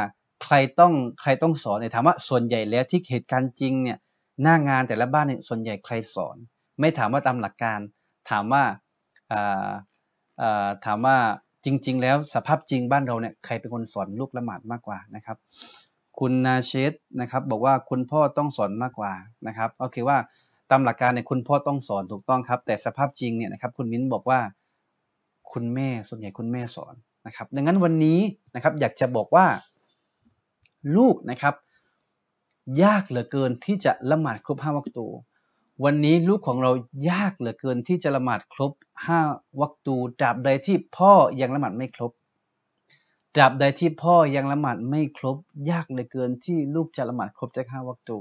[0.44, 3.98] ใครต้องใครต้องสอนเนี่ยถามว่าส่วนใหญ่แล้วที่เหตุการณ์จริงเนี่ย
[4.42, 6.36] หน้างานแต่ละบ้านเนี่ยส่วนใหญ่ใครสอน
[6.80, 7.80] ไม่ถามว่าตามหลักการ
[8.30, 8.62] ถามว่า
[10.84, 11.18] ถามว่า
[11.64, 15.36] จริง ๆ แล้วสภาพจริงบ้านเราเนี่ยใครเป็นคนสอนลูกละหมาดมากกว่านะครับ
[16.18, 19.12] คุณนาเชตนะครับ บอกว่าคุณพ่อต้องสอนมากกว่า
[19.46, 20.18] นะครับก็คือว่า
[20.70, 24.40] ตามหลักการเนี่ยคุณพ่อต้องสอนถูกต้องครับ แต่สภาพจริงเนี่ยนะครับคุณมิ้นบอกว่า
[25.52, 26.94] คุณแม่ส่วนใหญ่คุณแม่สอน
[27.26, 28.20] นะครับ ดังนั้นวันนี้
[28.54, 29.46] นะครับอยากจะบอกว่า
[30.96, 31.54] ลูกนะครับ
[32.82, 35.06] ยากเหลือเกินที่จะละหมาดครบห้าวัคตู
[35.84, 36.72] วันนี้ลูกของเรา
[37.10, 38.72] ยากเหลือเกินที่จะละหมาดครบ
[39.06, 39.20] ห้า
[39.60, 42.12] วัตูตราบใดที่พ่อยังละหมาดไม่ครบ
[43.34, 45.36] ตราบใดที่พ่อยังละหมาดไม่ครบ
[45.70, 48.18] ยากเหลือเกินที่ลูกจะละหมาดครบจากห้าวัตู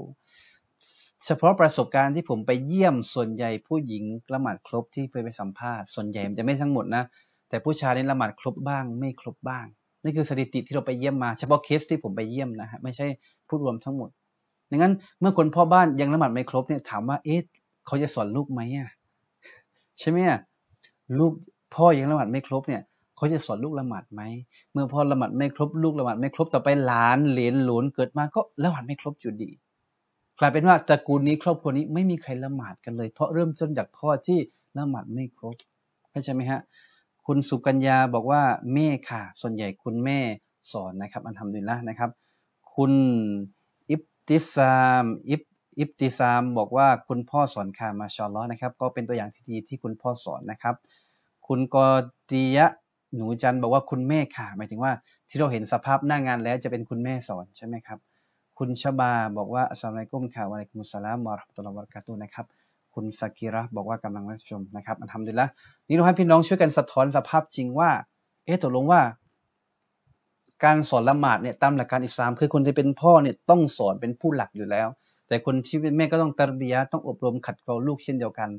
[1.24, 7.04] เฉพาะประสบการณ์ที่ผมไปเยี่ยมส่วนใหญ่ผู้หญิงละหมาดครบที่ไปไปสัมภาษณ์ส่วนใหญ่จะไม่ทั้งหมดนะ
[7.48, 9.66] แต่ผู้ชายนี่ละหมาดครบบ้าง ไม่ครบบ้าง
[10.04, 13.06] นี่คือสถิติที่เราไปเยี่ยมมา เฉพาะเคสที่ผมไปเยี่ยมนะฮะไม่ใช่
[13.48, 14.10] ผู้รวมทั้งหมด
[14.70, 17.40] ดังนั้นเมื่อคนพ่อบ้านยังละหมาดไม่ครบเนี่ยถามว่าเอ๊ะ
[17.86, 18.90] เขาจะสอนลูกไหมอะ
[19.98, 20.18] ใช่ไหม
[21.18, 21.32] ลูก
[21.74, 22.82] พ่อยังละหมาดไม่ครบเนี่ย
[23.16, 24.22] เขาจะสอนลูกละหมาดไหม
[24.72, 29.50] เมื่อพ่อละหมาดไม่ครบลูกละหมาดไม่ครบต่อไปหลานเหลนหลนเกิดมาก็ละหมาดไม่ครบจุดดี
[30.38, 34.38] กลายเป็นว่าตระกูลนี้ครอบครัวนี้ไม่มีใครละหมาดกันเลย เพราะเริ่มต้นจากพ่อที่
[34.78, 35.56] ละหมาดไม่ครบ
[36.10, 36.60] เข้าใจไหมฮะ
[37.26, 38.42] คุณสุกัญญาบอกว่า
[38.74, 40.18] แม่ค่ะ ส่วนใหญ่คุณแม่
[40.72, 42.10] สอนนะครับอันทำดีละนะครับ
[42.74, 42.92] คุณ
[44.28, 45.42] ติซามอิบ
[45.78, 50.74] อิบติซามบอกว่าคุณพ่อสอนค่ะมาชอลล้อนะครับ ก็เป็นตัวอย่างที่ดีที่คุณพ่อสอนนะครับ
[51.48, 51.86] คุณกอ
[52.30, 52.66] ตียะ
[53.16, 54.92] หนูจันบอกว่าคุณแม่ค่ะ หมายถึงว่า
[55.28, 57.98] ที่เราเห็นสภาพหน้างานแล้วจะเป็นคุณแม่สอนใช่ไหมครับ
[58.58, 62.46] คุณชบาบอกว่าอัสลามุอะลัยกุมค่ะวะลัยกุมุสลามวะราะห์ตุลลอฮ์วะบะเรากาตุนะครับ
[62.94, 65.46] คุณสกิระบอกว่ากำลังรับชมนะครับอันทำดีละ
[65.88, 67.90] นี่เราให้พี่น้องช่วยกันสะท้อนสภาพจริงว่า
[68.44, 69.00] เอ๊ะตกลงว่า
[70.64, 74.88] การสอนละหมาดเนี่ยตามหลักการอิสลาม คือคนที่เป็นพ่อเนี่ยต้องสอนเป็นผู้หลักอยู่แล้ว
[75.28, 78.50] แต่คนที่เป็นแม่ก็ต้องตรบียะต้องอบรมขัดเกลาลูกเช่นเดียวกัน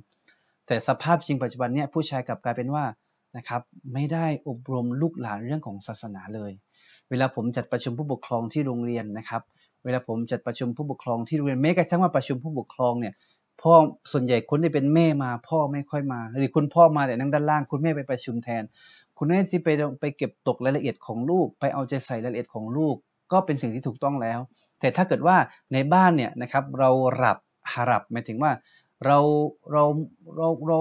[0.68, 2.86] แต่สภาพจริงปัจจุบันเนี่ยผู้ชายกลับกลายเป็นว่า
[3.38, 3.62] นะครับ
[3.94, 6.52] ไม่ได้อบรมลูกหลานเรื่องของศาสนาเลย
[7.10, 9.42] เวลาผมจัดประชุมผู้ปกครองที่โรงเรียนนะครับ
[9.84, 13.14] เวลาผมจัดประชุมผู้ปกครองที่โรงเรียนแม้กระทั่งว่าประชุมผู้ปกครองเนี่ย
[13.62, 13.74] พ่อ
[14.12, 18.64] ส่วนใหญ่คนที่เป็นแม่มาพ่อไม่ค่อยมา หรือคุณพ่อมาแต่นั่งด้านล่างคุณแม่ไปประชุมแทน
[19.20, 19.70] คุณแม่ที่ไป
[20.02, 22.96] ไปเก็บตกรายละเอียดของลูก ไปเอาใจใส่รายละเอียดของลูก
[23.32, 24.40] ก็เป็นสิ่งที่ถูกต้องแล้ว
[24.80, 25.38] แต่ถ้าเกิดว่า
[25.74, 27.38] ในบ้านเนี่ยนะครับเราหลับ
[27.72, 28.52] หารับหมายถึงว่า
[29.06, 29.18] เรา
[29.72, 29.84] เรา
[30.38, 30.80] เราเรา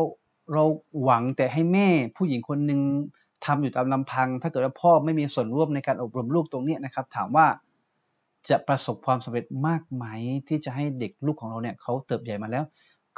[0.53, 0.65] เรา
[1.03, 2.81] หวังแต่ให้แม่ผู้หญิงคนหนึ่ง
[3.45, 7.47] ทำอยู่ตามลำพัง ถ้าเกิดว่าพ่อไม่มีส่วนร่วมในการอบรมลูกตรงนี้นะครับ ถามว่า
[8.49, 10.05] จะประสบความสำเร็จมากไหม
[10.49, 12.65] ที่จะให้เด็กลูกของเราเนี่ยเขาเติบใหญ่มาแล้ว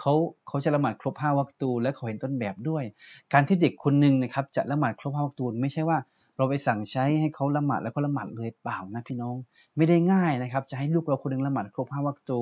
[0.00, 0.14] เขา
[0.48, 2.84] เขาจะละหมาดครบห้าวัตูและเขาเห็นต้นแบบด้วย
[3.32, 5.98] การที่เด็กคนหนึ่งนะครับจะละหมาดครบห้าวัตูไม่ใช่ว่า
[6.36, 9.36] เราไปสั่งใช้ให้เขาละหมาดแล้วก็ละหมาดเลยเปล่านะพี่น้อง
[9.76, 12.38] ไม่ได้ง่ายนะครับ จะให้ลูกเราคนนึงละหมาดครบห้าวัตู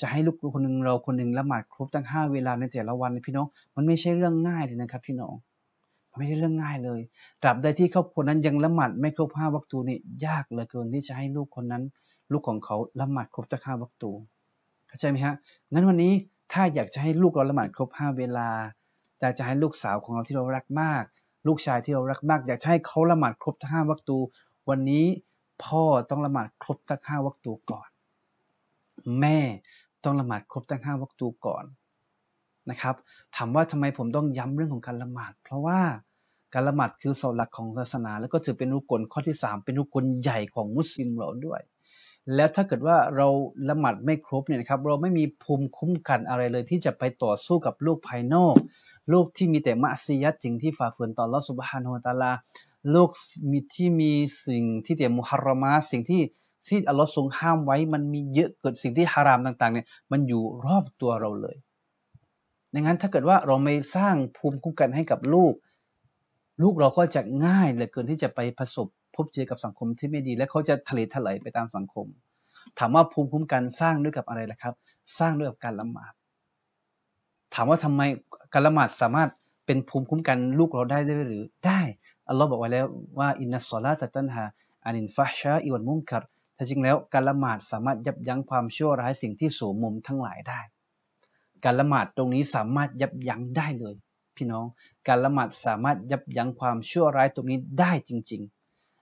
[0.00, 5.34] จะให้ลูกคนนึงเราคนนึงละหมาดครบตั้งห้าเวลาในแต่ละวันพี่น้อง มันไม่ใช่เรื่องง่ายเลยนะครับ พี่น้อง
[6.18, 7.00] ไม่ใช่เรื่องง่ายเลย
[7.42, 11.82] ตราบใดที่ครอบครัวนั้นยังละหมาดไม่ครบห้าวัตูนี่ยากเหลือเกินที่จะให้ลูกคนนั้น
[12.32, 14.10] ลูกของเขาละหมาดครบตั้งห้าวัตู
[14.88, 15.34] เข้าใจไหมฮะ
[15.72, 16.12] งั้นวันนี้
[16.54, 18.48] ถ้าอยากจะให้ลูกเราละหมาดครบห้าเวลา
[19.20, 21.04] อยากจะให้ลูกสาวของเราที่เรารักมาก
[21.46, 24.18] ลูกชายที่เรารักมาก อยากให้เขาละหมาดครบทั้งห้าวัตู
[24.68, 25.06] วันนี้
[25.64, 27.88] พ่อต้องละหมาดครบทั้งห้าวัตูก่อน
[29.20, 29.38] แม่
[30.04, 31.64] ต้องละหมาดครบทั้งห้าวัตูก่อน
[32.70, 32.94] นะครับ
[33.36, 35.80] ถามว่าทำไมผมต้องย้ำเรื่องของการละหมาด เพราะว่า
[36.54, 41.60] การละหมาดคือเสาหลักของศาสนา แล้วก็ถือเป็นรุกลข้อที่ 3 เป็นรุกลใหญ่ของมุสลิมเราด้วย
[42.34, 43.28] แล้วถ้าเกิดว่าเรา
[43.68, 48.54] ละหมาดไม่ครบเนี่ยนะครับเราไม่มีภูมิคุ้มกันอะไรเลยที่จะไปต่อสู้กับโลกภายนอก
[49.10, 52.32] โลกที่มีแต่มะซียัดสิ่งที่ฝ่าฝืนต่อลอสุบฮานุตาลา
[52.92, 53.10] โลก
[53.50, 54.12] มีที่มี
[54.46, 56.22] สิ่งที่แต่มุฮัรรมาสิ่งที่
[56.66, 61.56] ที่อัลลอฮ์ทรงห้ามไว้มันมีเยอะเกิดสิ่งที่ฮารามต่างๆเนี่ยมันอยู่รอบตัวเราเลย
[62.74, 65.54] ดังนั้นถ้าเกิดว่าเราไม่สร้างภูมิคุ้มกันให้กับลูก
[66.62, 72.06] ลูกเราก็จะง่ายเหลือเกินที่จะไปประสบ พบเจอกับสังคมที่ไม่ดี และเขาจะทะเลทลายไปตามสังคม
[72.78, 74.74] ถามว่าภูมิคุ้มกันสร้างด้วยกับอะไรล่ะครับ
[75.18, 76.12] สร้างด้วยกับการละหมาด
[77.54, 78.00] ถามว่าทำไม
[78.54, 79.30] การละหมาดสามารถ
[79.66, 81.80] เป็นภูมิคุ้มกันลูกเราได้ได้หรือได้
[82.28, 82.86] อัลลอฮ์บอกไว้แล้ว
[83.18, 84.44] ว่าอินนัสซอลาตตันฮา
[84.84, 86.22] อานินฟาชาอิวันมุนกัร
[86.56, 90.60] ถ้าจริงแล้วการละหมาดสามารถยับยั้งความชั่วร้ายสิ่งที่สูมุมทั้งหลายได้
[91.64, 93.94] การละหมาดตรงนี้สามารถยับยั้งได้เลย
[94.36, 94.66] พี่น้อง
[95.08, 98.42] การละหมาดสามารถยับยั้งความชั่วร้ายตรงนี้ได้จริง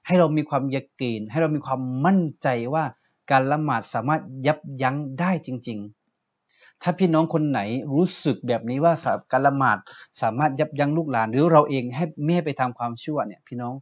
[0.07, 2.85] ให้เรามีความยกีน ให้เรามีความมั่นใจว่า
[3.31, 7.61] การละหมาดสามารถยับยั้งได้จริง ๆ ถ้าพี่น้องคนไหน
[7.95, 8.95] รู้สึกแบบนี้ว่า
[9.33, 9.79] การละหมาด
[10.23, 13.75] สามารถยับยั้งลูกหลาน หรือเราเองให้ไม่ให้ไปทำความชั่วเนี่ยพี่น้อง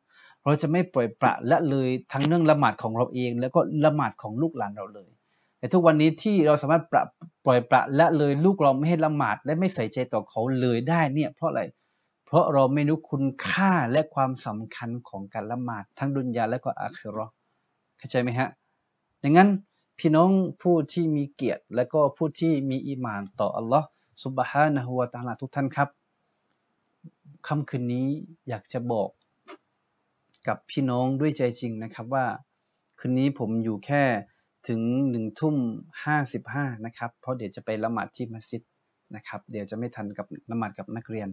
[0.44, 5.11] เราจะไม่ปล่อยปละละเลยทั้งเรื่องละหมาดของเราเอง แล้วก็ละหมาดของลูกหลานเราเลย
[5.59, 6.83] แต่ทุกวันนี้ที่เราสามารถ
[7.46, 11.62] ปล่อยปละละเลยลูกเราไม่ให้ละหมาดและไม่ใส่ใจต่อเขาเลยได้เนี่ยเพราะอะไร
[12.30, 17.26] เพราะเราไม่รู้คุณค่าและความสำคัญของการละหมาดทั้งดุนยาและก็อาคิรอ
[17.98, 18.48] เข้าใจไหมฮะ
[19.22, 19.48] ดังนั้น
[19.98, 20.30] พี่น้อง
[20.62, 23.86] ผู้ที่มีเกียรติ และก็ผู้ที่มีอีมานต่ออัลลอฮ์
[24.24, 25.88] สุบฮานะฮูวะตาลาทุกท่านครับ
[27.46, 28.08] ค่ำคืนนี้
[28.48, 29.08] อยากจะบอก
[30.46, 32.26] กับพี่น้องด้วยใจจริงนะครับว่า
[32.98, 34.02] คืนนี้ผมอยู่แค่
[34.68, 35.56] ถึงหนึ่งทุ่ม
[36.04, 38.62] ห้าสิบห้านะครับ เพราะเดี๋ยวจะไปละหมาดที่มัสยิด
[39.16, 41.29] นะครับเดี๋ยวจะไม่ทันกับละหมาดกับนักเรียน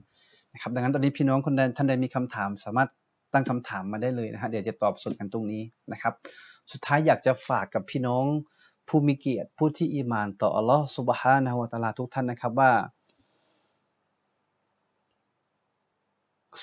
[0.54, 2.90] นะครับดังนั้นตอนนี้พี่น้องคนใดท่านใดมีคำถาม สามารถ
[3.34, 6.14] ตั้งคำถามมาได้เลยนะฮะเดี๋ยวจะตอบส่วนกันตรงนี้นะครับ
[6.72, 8.26] สุดท้ายอยากจะฝากกับพี่น้อง
[8.88, 12.72] ผู้มีเกียรติผู้ที่อีมานต่ออัลลอฮฺสุบฮานะฮุวาตาลาทุกท่านนะครับว่า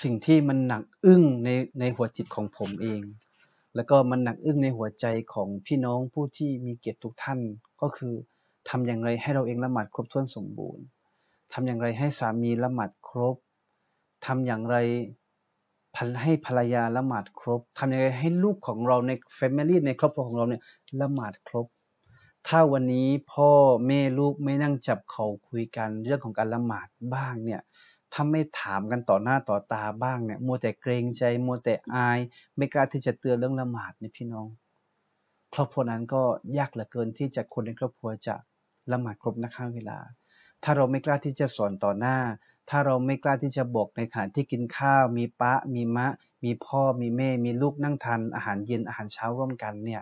[0.03, 1.49] สิ่งที่มันหนักอึ้งใน
[1.79, 3.01] ในหัวจิตของผมเอง
[3.75, 7.39] แล้วก็มันหนักอึ้งในหัวใจของพี่น้องผู้ที่มีเกียรติทุกท่าน
[7.81, 8.13] ก็คือ
[8.69, 10.83] ทำอย่างไรให้เราเองละหมาดครบถ้วนสมบูรณ์
[11.53, 13.35] ทำอย่างไรให้สามีละหมาดครบ
[14.25, 14.77] ทำอย่างไร
[16.21, 20.61] ให้ภรรยาละหมาดครบทำอย่างไรให้ลูกของเราในแฟมิลี่ในครอบครัวของเราเนี่ย
[21.01, 21.65] ละหมาดครบ
[22.47, 23.49] ถ้าวันนี้พ่อ
[23.87, 27.61] แม่ลูกไม่นั่งจับเขาคุยกันเรื่องของการละหมาดบ้างเนี่ย
[28.13, 32.19] ถ้าไม่ถามกันต่อหน้าต่อตาบ้างเนี่ยมัวแต่เกรงใจมัวแต่อาย
[32.57, 34.47] ไม่กล้าที่จะเตือนเรื่องละหมาดเนี่ยพี่น้อง
[35.53, 36.21] ครอบครัวนั้นก็
[36.57, 38.35] ยากเหลือเกินที่จะคนในครอบครัวจะ
[38.91, 39.97] ละหมาดครบนักข้าเวลา
[40.65, 42.17] ถ้าเราไม่กล้าที่จะสอนต่อหน้า
[42.69, 46.07] ถ้าเราไม่กล้าที่จะบอกในขณะที่กินข้าว มีปะ มีมะ
[46.43, 50.01] มีพ่อ มีแม่ มีลูกนั่งทานอาหารเย็นอาหารเช้าร่วมกันเนี่ย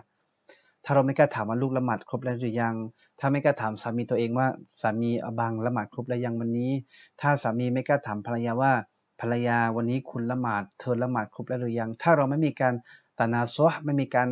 [0.84, 2.74] ถ้าเราไม่กล้าถามว่าลูกละหมาดครบแล้วหรือยัง
[3.18, 4.48] ถ้าไม่กล้าถามสามีตัวเองว่า
[4.80, 6.72] สามีอบังละหมาดครบแล้วยังวันนี้
[7.20, 8.72] ถ้าสามีไม่กล้าถามภรรยาว่า
[9.20, 12.74] ภรรยาวันนี้คุณละหมาดเธอละหมาดครบแล้วหรือยัง ถ้าเราไม่มีการ
[13.18, 14.28] ตานาซอไม่มีการ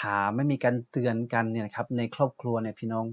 [0.00, 3.06] ถามไม่มีการเตือนกันเนี่ยครับในครอบครัวเนี่ยพี่น้อง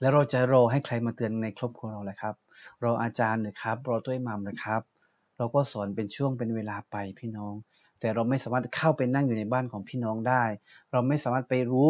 [0.00, 2.34] แล้วเราจะรอให้ใครมาเตือนในครอบครัวเราแหละครับ
[2.84, 4.82] รออาจารย์นะครับ รอตัวอิหมามนะครับ
[5.36, 7.54] เราก็สอนเป็นช่วงเป็นเวลาไปพี่น้อง
[8.00, 10.44] แต่เราไม่สามารถเข้าไปนั่งอยู่ในบ้านของพี่น้องได้
[10.92, 11.88] เราไม่สามารถไปรู้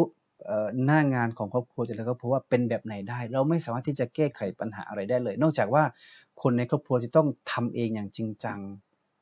[0.84, 5.84] หน้างานของครอบครัวแต่ละครอบครัวว่าเป็นแบบไหนได้ เราไม่สามารถที่จะแก้ไขปัญหาอะไรได้เลย นอกจากว่า
[6.42, 8.58] คนในครอบครัวจะต้องทำเองอย่างจริงจัง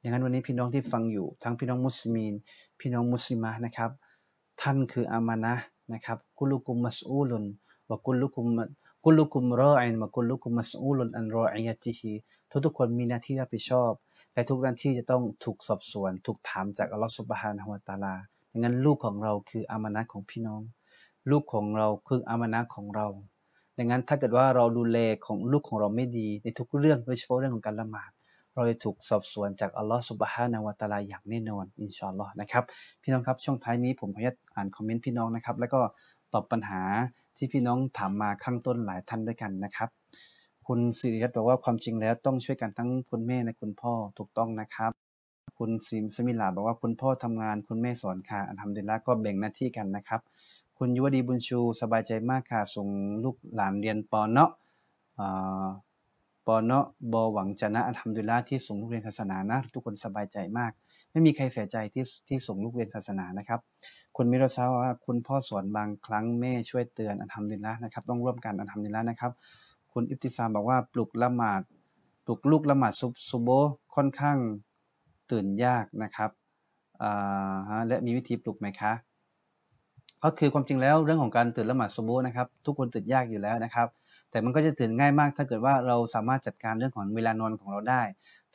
[0.01, 2.35] อย่างนั้นวันนี้พี่น้องที่ฟังอยู่ ทั้งพี่น้องมุสลิม
[2.81, 3.91] พี่น้องมุสลิมะนะครับ
[4.61, 5.55] ท่านคืออามานะ
[5.93, 7.45] นะครับกุลุกุมมัสอูลุน
[7.91, 8.47] วะกุลุกุม
[9.05, 12.13] กุลุกุมรออินวะกุลุกุมมัสอูลุนอันรออิยะติฮี
[12.51, 13.93] ทุกทุกคนมีหน้าที่รับผิดชอบ
[14.35, 18.15] และทุกหน้าที่จะต้องถูกสอบสวน ถูกถามจากอัลลอฮฺสุบฮานะฮุวาตาลา
[18.53, 20.63] ดังนั้นลูกของเราคืออามานะของพี่น้อง
[21.31, 23.07] ลูกของเราคืออามานะของเรา
[23.79, 28.11] ดังนั้นถ้าเกิดว่าเราดูแลของลูกของเราไม่ดีในทุกเรื่องโดยเฉพาะเรื่องของการละหมาด
[28.55, 32.65] เราจะถูกสอบสวนจากอัลลอฮฺสุบฮานาวะตาลาอย่างแน่นอนอินชาอัลลอฮ์นะครับ
[33.03, 35.81] พี่น้องครับช่วงท้ายนี้ผมขออนุญาตอ่านคอมเมนต์พี่น้องนะครับแล้วก็
[36.37, 36.83] ตอบปัญหา
[37.37, 39.89] ที่พี่น้องถามมาข้างต้นหลายท่านด้วยกันนะครับ
[40.67, 44.93] คุณสิริรัตน์บอกว่าความจริงแล้วต้องช่วยกันทั้งคุณแม่และคุณพ่อถูกต้องนะครับ
[45.59, 50.21] คุณซิมสมิลาบอกว่าคุณพ่อทำงานคุณแม่สอนค่ะอันทำเดละก็แบ่งหน้าที่กันนะครับ
[50.79, 52.89] คุณยุวดีบุญชูสบายใจมากค่ะส่ง
[53.25, 54.51] ลูกหลานเรียนปอเนาะ
[56.47, 60.73] ปอเนาะบอหวังจะนะอัลฮัมดุลิลละที่ส่งลูกเรียนศาสนานะทุกคนสบายใจมาก
[61.11, 63.61] ไม่มีใครเสียใจที่ที่ส่งลูกเรียนศาสนานะครับ
[64.17, 69.33] คุณมิรซาว่าคุณพ่อสอนบางครั้งแม่ช่วยเตือนอัลฮัมดุลิลละนะครับต้องร่วมกันอัลฮัมดุลิลละนะครับ
[69.93, 71.63] คุณอิบติซามบอกว่าปลุกละหมาด
[72.25, 73.49] ปลุกลูกละหมาดซุบซุโบ
[73.95, 74.39] ค่อนข้าง
[75.31, 76.31] ตื่นยากนะครับ
[77.89, 78.93] และมีวิธีปลุกไหมคะ
[80.25, 83.89] ก็คือความจริงแล้วเรื่องของการตื่นละหมาดซุโบนะครับทุกคนตื่นยากอยู่แล้วนะครับ
[84.31, 88.03] แต่มันก็จะตื่นง่ายมาก ถ้าเกิดว่าเราสามารถจัดการเรื่องของเวลานอนของเราได้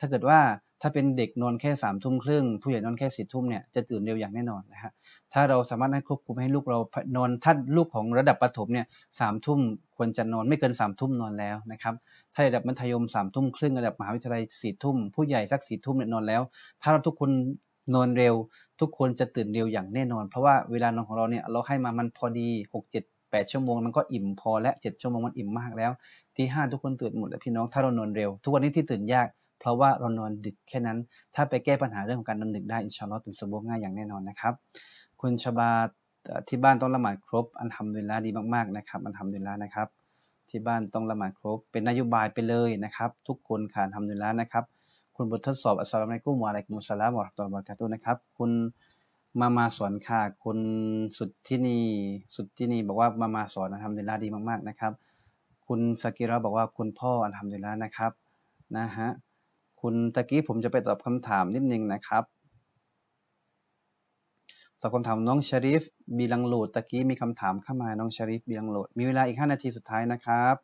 [0.00, 0.40] ้าเกิดว่า
[0.84, 4.92] ถ้าเป็นเด็กนอนแค่สามทุ่มครึ่งผู้ใหญ่นอนแค่สี่ทุ่มเนี่ยจะตื่นเร็วอย่างแน่นอนนะฮะ
[5.32, 6.78] ถ้าเราสามารถให้ควบคุมให้ลูกเรา
[7.16, 8.86] นอนถ้าลูกของระดับประถมเนี่ย
[9.20, 9.58] สามทุ่ม
[9.96, 11.94] ควรจะนอนไม่เกินสามทุ่มนอนแล้วนะครับ
[12.34, 16.42] ถ้าระดับมัธยมสามทุ่มครึ่งระดับมหาวิทยาลัยสี่ทุ่มผู้ใหญ่สักสี่ทุ่มเนี่ยนอนแล้ว
[16.82, 17.30] ถ้าเราทุกคน
[17.94, 18.34] นอนเร็ว
[18.80, 25.90] ทุกคนจะตื่นเร็วอย่างแน่นอน เพราะว่าเวลานอนของเราเนี่ยเราให้มามันพอดีหกเจ็ดแปดชั่วโมงมันก็อิ่มพอและเจ็ดชั่วโมงมันอิ่มมากแล้ว
[26.36, 29.28] ที่ห้าทุกคนตื่นหมดแล้วพี่น้องถ้าเรานอนเร็ว ทุกวันนี้ที่ตื่นยาก
[29.60, 30.98] เพราะว่าเรานอนดึกแค่นั้น
[31.34, 34.54] ถ้าไปแก้ปัญหาเรื่องของการนอนดึกได้อินชาอัลลอฮ์ตื่นสมบูรณ์ง่ายอย่างแน่นอนนะครับ
[35.20, 35.70] คุณชบา
[36.48, 39.88] ที่บ้านต้องละหมาดครบ อันทำดุลิลละดีมากๆนะครับ อันทำดุลิลละนะครับ
[40.50, 44.64] ที่บ้านต้องละหมาดครบ เป็นนโยบายไปเลยนะครับ ทุกคนค่ะทำดุลิลละนะครับ
[45.16, 48.50] คุณบททดสอบอัสสลามุอะลัยกุมวะอะลัยกุมุสสลามวะเราะห์ตุลลอฮ์บะเราะกาตุนะครับ คุณ
[49.40, 50.58] มามาสอนค่ะ คุณ
[51.18, 51.84] สุดที่นี่
[52.36, 54.92] สุดที่นี่บอกว่ามามาสอนทำเดลาดีมากๆนะครับ
[55.66, 58.12] คุณสกิระบอกว่าคุณพ่อทำเดลานะครับ
[58.76, 59.08] นะฮะ
[59.80, 62.24] คุณตะกี้ผมจะไปตอบคำถามนิดนึงนะครับ
[64.80, 65.82] ตอบคำถามน้องชาริฟ
[66.18, 70.54] บีลังโหลดตะกี้มีคำถามเข้ามาน้องชาริฟบีลังโหลดมีเวลาอีก 5 นาทีสุดท้ายนะครับ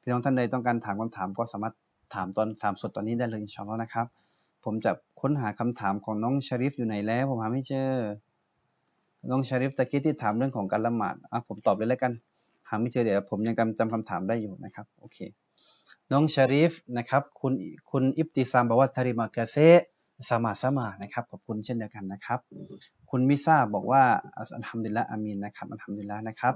[0.00, 1.74] พี่น้องท่านใดต้องการถามคำถามก็สามารถ
[2.14, 4.06] ถามตอนถามสดตอนนี้ได้เลยอินชอัลลอฮ์นะครับ
[4.64, 7.90] ผมจะค้นหาคำถามของน้องชาริฟอยู่ไหนแล้ว ผมหาไม่เจอ
[9.30, 12.12] น้องชาริฟตะกี้ที่ถามเรื่องของการละหมาดอะผมตอบเลยแล้วกัน
[12.68, 15.18] หาไม่เจอเดี๋ยวผมยังจำจำคำถามได้อยู่นะครับโอเค
[16.12, 17.52] น้องชาริฟนะครับคุณ
[17.90, 19.56] คุณอิบติซามบอกว่าทาริมากาเซ
[20.28, 22.40] สมาสมานะครับขอบคุณเช่นเดียวกันนะครับ
[23.10, 24.02] คุณมิซาบอกว่า
[24.36, 26.54] อัลฮัมดุลิลละอามีนนะครับอัลฮัมดุลิลละนะครับ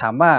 [0.00, 0.32] ถามว่า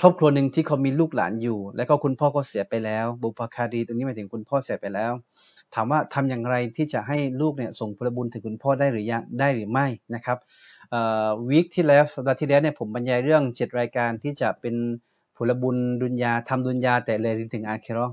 [0.00, 5.12] ครอบครัวหนึ่งที่เขามีลูกหลานอยู่ แล้วก็คุณพ่อก็เสียไปแล้ว บุพคารีตรงนี้หมายถึงคุณพ่อเสียไปแล้ว
[5.74, 10.38] ถามว่าทำอย่างไรที่จะให้ลูกเนี่ยส่งผลบุญถึงคุณพ่อได้หรือยังได้หรือไม่นะครับ
[11.48, 14.74] วีคที่แล้วสัปดาห์ที่แล้วเนี่ยผมบรรยายเรื่องเจ็ดรายการที่จะเป็น
[15.36, 18.06] ผลบุญดุนยาทำดุนยาแต่เลยรินถึงอาคิรอ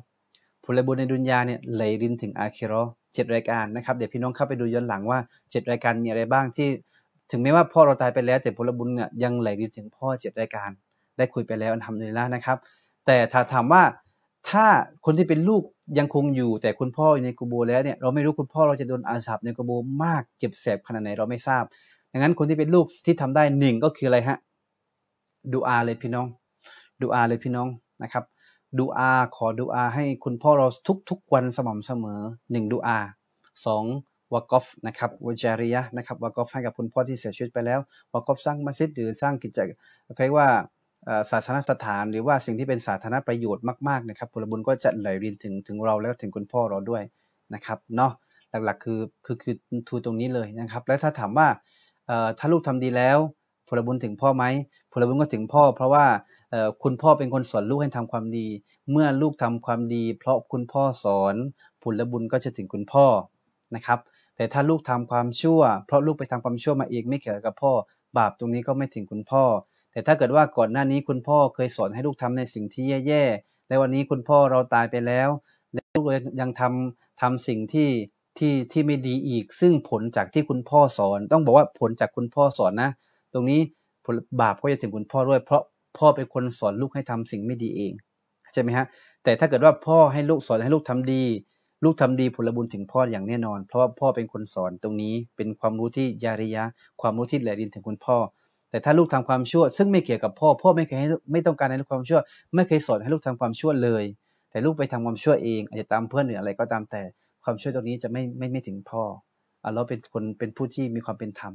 [0.65, 2.81] ผลบุญในดุนยาเนี่ยเลยรินถึงอาคิรอ
[3.13, 5.19] เจ็ดรายการนะครับเดี๋ยวพี่น้องเข้าไปดูย้อนหลังว่า
[5.51, 6.67] เจ็ดรายการมีอะไรบ้างที่
[7.31, 10.71] ถึงแม้ว่าพ่อเราตายไปแล้ว แต่ผลบุญเนี่ยยังไหลรินถึงพ่อเจ็ดรายการ
[11.17, 12.57] ได้คุยไปแล้วอันทำเลยแล้วนะครับ
[13.05, 13.83] แต่ถ้าถามว่า
[14.49, 14.65] ถ้า
[15.05, 15.63] คนที่เป็นลูก
[15.99, 19.71] ยังคงอยู่ แต่คุณพ่ออยู่ในกูโบแล้วเนี่ยเราไม่รู้คุณพ่อเราจะโดนอาสับในกูโบ
[20.03, 21.63] มากเจ็บแสบขนาดไหนเราไม่ทราบ
[22.11, 24.37] ดังนั้นคนที่เป็นลูกที่ทำได้หนึ่งก็คืออะไรฮะ
[25.53, 26.27] ดูอาเลยพี่น้อง
[27.01, 27.67] ดูอาเลยพี่น้อง
[28.03, 28.23] นะครับ
[28.77, 30.67] ดูอาขอดูอาให้คุณพ่อเรา
[31.09, 32.21] ทุกๆวันสม่ำเสมอ
[32.51, 32.99] หนึ่งดูอา
[33.65, 33.83] สอง
[34.33, 37.79] วากอฟนะครับวจาริยะนะครับวากอฟให้กับคุณพ่อที่เสียชีวิตไปแล้ว
[38.13, 39.77] วากอฟสร้างมัสยิดหรือสร้างกิจกรรม
[40.23, 40.47] เรียกว่า
[41.31, 47.03] ศาสนสถานหรือว่าสิ่งที่เป็นสาธารณประโยชน์มากๆนะครับผลบุญก็จะไหลรินถึงถึงเราแล้วถึงคุณพ่อเราด้วย
[47.53, 48.11] นะครับเนาะ
[48.65, 49.55] หลักๆคือคือคือ
[49.87, 51.47] ทูตรงนี้เลยนะครับ แล้วถ้าถามว่า
[52.39, 53.17] ถ้าลูกทำดีแล้ว
[53.69, 54.45] ผลบุญถึงพ่อไหม
[54.91, 56.05] ผลบุญก็ถึงพ่อ เพราะว่า
[56.83, 58.47] คุณพ่อเป็นคนสอนลูกให้ทำความดี
[58.91, 61.35] เมื่อลูกทำความดี เพราะคุณพ่อสอน
[61.83, 63.05] ผลบุญก็จะถึงคุณพ่อ
[63.75, 63.99] นะครับ
[64.35, 67.71] แต่ถ้าลูกทำความชั่ว เพราะลูกไปทำความชั่วมาเองไม่เกี่ยวกับพ่อ
[68.17, 69.43] บาปตรงนี้ก็ไม่ถึงคุณพ่อ
[69.93, 75.29] แต่ถ้าเกิดว่าก่อนหน้านี้คุณพ่อเคยสอนให้ลูกทำในสิ่งที่แย่ๆและวันนี้คุณพ่อเราตายไปแล้ว
[75.73, 76.05] และลูก
[76.41, 77.89] ยังทำทำสิ่งที่
[78.37, 82.89] ที่ที่ไม่ดีอีก ซึ่งผลจากที่คุณพ่อสอน ต้องบอกว่าผลจากคุณพ่อสอนนะ
[83.33, 83.59] ตรงนี้
[84.05, 85.61] ผลบาปก็จะถึงคุณพ่อด้วย เพราะ
[85.97, 87.93] พ่อเป็นคนสอนลูกให้ทำสิ่งไม่ดีเอง
[88.53, 88.85] ใช่ไหมฮะ
[89.23, 91.23] แต่ถ้าเกิดว่าพ่อให้ลูกสอนให้ลูกทำดี
[91.83, 96.63] ลูกทำดีผลบุญถึงพ่ออย่างแน่นอน เพราะว่าพ่อเป็นคนสอนตรงนี้เป็นความรู้ที่ยาริยะ
[97.01, 98.17] ความรู้ที่แหลดินถึงคุณพ่อ
[98.73, 102.19] แต่ถ้าลูกทำความชั่ว ซึ่งไม่เกี่ยวกับพ่อ พ่อไม่เคยให้ไม่ต้องการให้ลูกความชั่ว
[102.55, 104.03] ไม่เคยสอนให้ลูกทำความชั่วเลย
[104.49, 107.01] แต่ลูกไปทำความชั่วเอง อาจจะตามเพื่อนหรืออะไรก็ตามแต่
[107.43, 109.03] ความชั่วตรงนี้จะไม่ไม่ไม่ถึงพ่อ
[109.65, 111.53] อัลลอฮ์เป็นคนเป็นผู้ที่มีความเป็นธรรม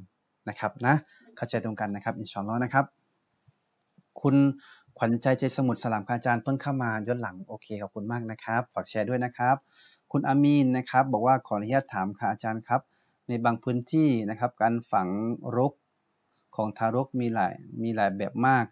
[0.49, 0.95] นะครับนะ
[1.37, 2.85] เข้าใจตรงกันนะครับอินชอนล้อนะครับ
[4.21, 4.37] คุณ
[4.99, 9.57] ขวัญใจใจสมุทรสลามอาจารย์เพิ่งเข้ามาย้อนหลังโอเคขอบคุณมากนะครับฝากแชร์ด้วยนะครับ
[10.13, 12.81] คุณอามีนนะครับ บอกว่าขออนุญาตถามค่ะอาจารย์ครับ
[13.29, 15.09] ในบางพื้นที่นะครับ การฝัง
[15.57, 15.73] รก
[16.59, 18.65] ของทารกมีหลายมีหลายแบบมาก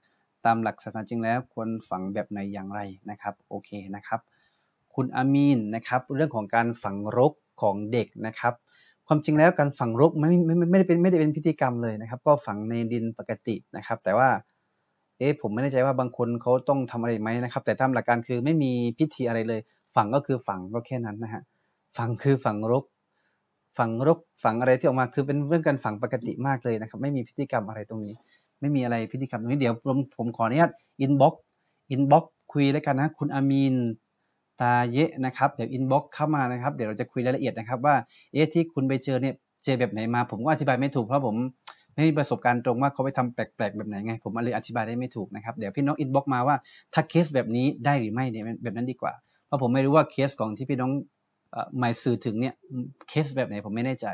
[0.47, 4.21] ตามหลักศาสนาจริงแล้วควรฝังแบบไหนอย่างไรนะครับโอเคนะครับ
[4.95, 8.55] คุณอามีนนะครับเรื่องของการฝังรกของเด็กนะครับ
[9.07, 14.29] ความจริงแล้วการฝังรกไม่ไม่ไม่ได้เป็นไม่ได้เป็นพิธีกรรมเลยนะครับ ก็ฝังในดินปกตินะครับ แต่ว่า
[15.19, 19.61] เอ๊ะผมไม่แน่ใจว่าบางคนเขาต้องทำอะไรไหมนะครับ แต่ตามหลักการคือไม่มีพิธีอะไรเลย
[19.97, 21.43] ฝังก็คือฝังก็แค่นั้นนะฮะ
[21.97, 22.85] ฝังคือฝังรก
[23.79, 28.15] ฝังรกฝังอะไรที่ออกมาคือเป็นเรื่องการฝังปกติมากเลยนะครับ ไม่มีพิธีกรรมอะไรตรงนี้
[28.61, 31.35] ไม่มีอะไรพิธีกรรมตรงนี้เดี๋ยวผมผมขออนุญาต inbox
[31.91, 33.75] inbox คุยแล้วกันนะคุณอามีน
[34.61, 37.95] ตาเยะนะครับเดี๋ยว inbox เข้ามานะครับ เดี๋ยวเราจะคุยรายละเอียดนะครับ ว่า
[38.33, 39.35] เอ๊ะที่คุณไปเจอเนี่ย
[39.65, 41.37] เจอแบบไหนมา ผมก็อธิบายไม่ถูกเพราะผม
[41.95, 46.57] ไม่มีประสบการณ์ตรงว่าเขาไปทำแปลกๆแบบไหนไง ผมเลยอธิบายได้ไม่ถูกนะครับ เดี๋ยวพี่น้อง inbox มาว่า
[46.95, 49.13] ถ้าเคสแบบนี้ได้หรือไม่เนี่ยแบบนั้นดีกว่า
[49.47, 50.91] เพราะผมไม่รู้ว่าเคสของที่พี่น้อง
[51.79, 52.55] หมายสื่อถึงเนี่ย
[53.09, 54.07] เคสแบบไหนผมไม่แน่ใจ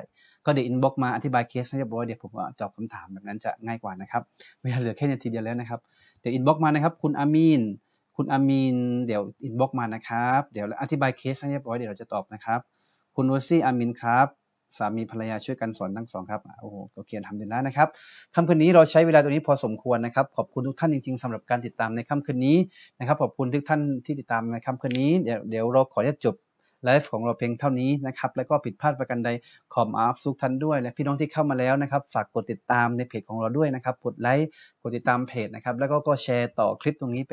[0.45, 4.23] ก็เดี๋ยว inbox มาอธิบายเคสให้เรียบร้อยเดี๋ยวผมก็ตอบคำถามแบบนั้นจะง่ายกว่านะครับ
[4.62, 5.81] เวลาเหลือแค่นาทีเดียวแล้วนะครับ
[6.21, 7.62] เดี๋ยว inbox มานะครับคุณอามีน
[8.16, 12.61] คุณอามีนเดี๋ยว inbox มานะครับเดี๋ยวอธิบายเคสให้เรียบร้อยเดี๋ยวเราจะตอบนะครับ
[13.16, 14.29] คุณโรซี่อามินครับ
[14.79, 17.88] สามีภรรยาช่วยกันสอนทั้งสองครับโอ้โหโอเคทำดีแล้วนะครับ
[18.35, 22.57] ค่ำคืนนี้เราใช้เวลาตรงนี้พอสมควรนะครับ ขอบคุณทุกท่านจริง ๆสำหรับการติดตามในค่ำคืนนี้
[22.99, 26.35] นะครับ ขอบคุณทุกท่านที่ติดตามในค่ำคืนนี้เดี๋ยวเดี๋ยวเราขอจะจบ
[26.85, 29.31] ไลฟ์ของเราเพียงเท่านี้นะครับ แล้วก็ผิดพลาดประกันใด
[29.75, 34.49] ขอมาฟทุกท่านด้วย และพี่น้องที่เข้ามาแล้วนะครับฝากกดติดตามในเพจของเราด้วยนะครับ กดไลค์
[34.83, 37.33] กดติดตามเพจนะครับ แล้วก็ก็แชร์ต่อคลิปตรงนี้ไป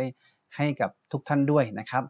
[0.58, 2.04] ให้กับทุกท่านด้วยนะครับ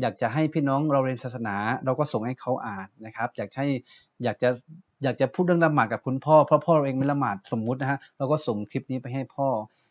[0.00, 3.68] อยากจะให้พี่น้องเราเรียนศาสนา เราก็ส่งให้เขาอ่านนะครับ อยากให้
[4.24, 4.50] อยากจะ
[5.02, 9.48] อยากจะพูดเรื่องละหมาดกับคุณพ่อเพราะพ่อเราเองไม่ละหมาดสมมุตินะฮะเราก็ส่งคลิปนี้ไปให้พ่อ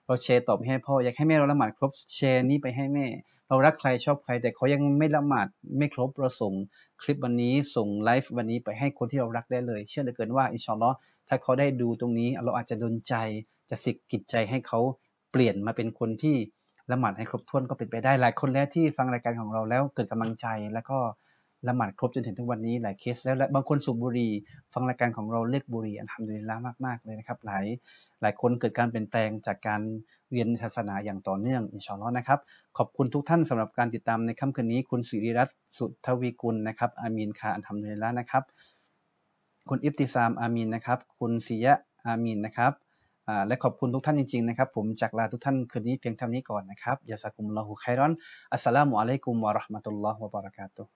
[0.09, 3.05] เราแชร์ตอบให้พ่ออยากให้แม่เราละหมาดครบแชร์นี้ไปให้แม่
[3.47, 6.53] เรารักใครชอบใคร แต่เขายังไม่ละหมาดไม่ครบเราส่ง
[7.01, 10.91] คลิปวันนี้ส่งไลฟ์วันนี้ไปให้คนที่เรารักได้เลย เชื่อเหลือเกินว่าอินชอนลอ
[11.27, 13.15] ถ้าเขาได้ดูตรงนี้เราอาจจะดนใจ
[13.69, 14.79] จะสิกกิจใจให้เขา
[15.31, 16.35] เปลี่ยนมาเป็นคนที่
[16.91, 20.97] ละหมาดให้ครบถ้วนก็เป็นไปได้หลายคนแล้วที่ฟังรายการของเราแล้วเกิดกำลังใจแล้วก็
[21.67, 24.31] ละหมาดครบจนถึงทุกวันนี้หลายเคสแล้วและบางคนสูบบุหรี่
[24.73, 27.65] ฟังรายการของเราเลิกบุหรี่อันทำดีแล้วมากๆเลยนะครับ หลาย
[28.21, 29.81] หลายคนเกิดการเปลี่ยนแปลงจากการ
[30.31, 32.39] เรียนศาสนาอย่างต่อเนื่องอินชอนล้อนะครับ
[32.77, 38.43] ขอบคุณทุกท่านสำหรับการติดตามในค่ำคืนนี้ คุณสิริรัตน์สุทวีกุลนะครับอามีนคาอันทำดีแล้วนะครับ
[39.69, 41.73] คุณอิฟติซามอามีนนะครับคุณศิยะ
[42.05, 42.73] อามีนนะครับ
[43.47, 48.11] และขอบคุณทุกท่านจริงๆนะครับ ผมจากลาทุกท่านคืนนี้เพียงเท่านี้ก่อนนะครับยาสักุมลอฮุไครอน
[48.51, 50.91] อัสสลามุอะลัยกุมวะราะห์มะตุลลอฮ์วะบะเราะกาตุฮ์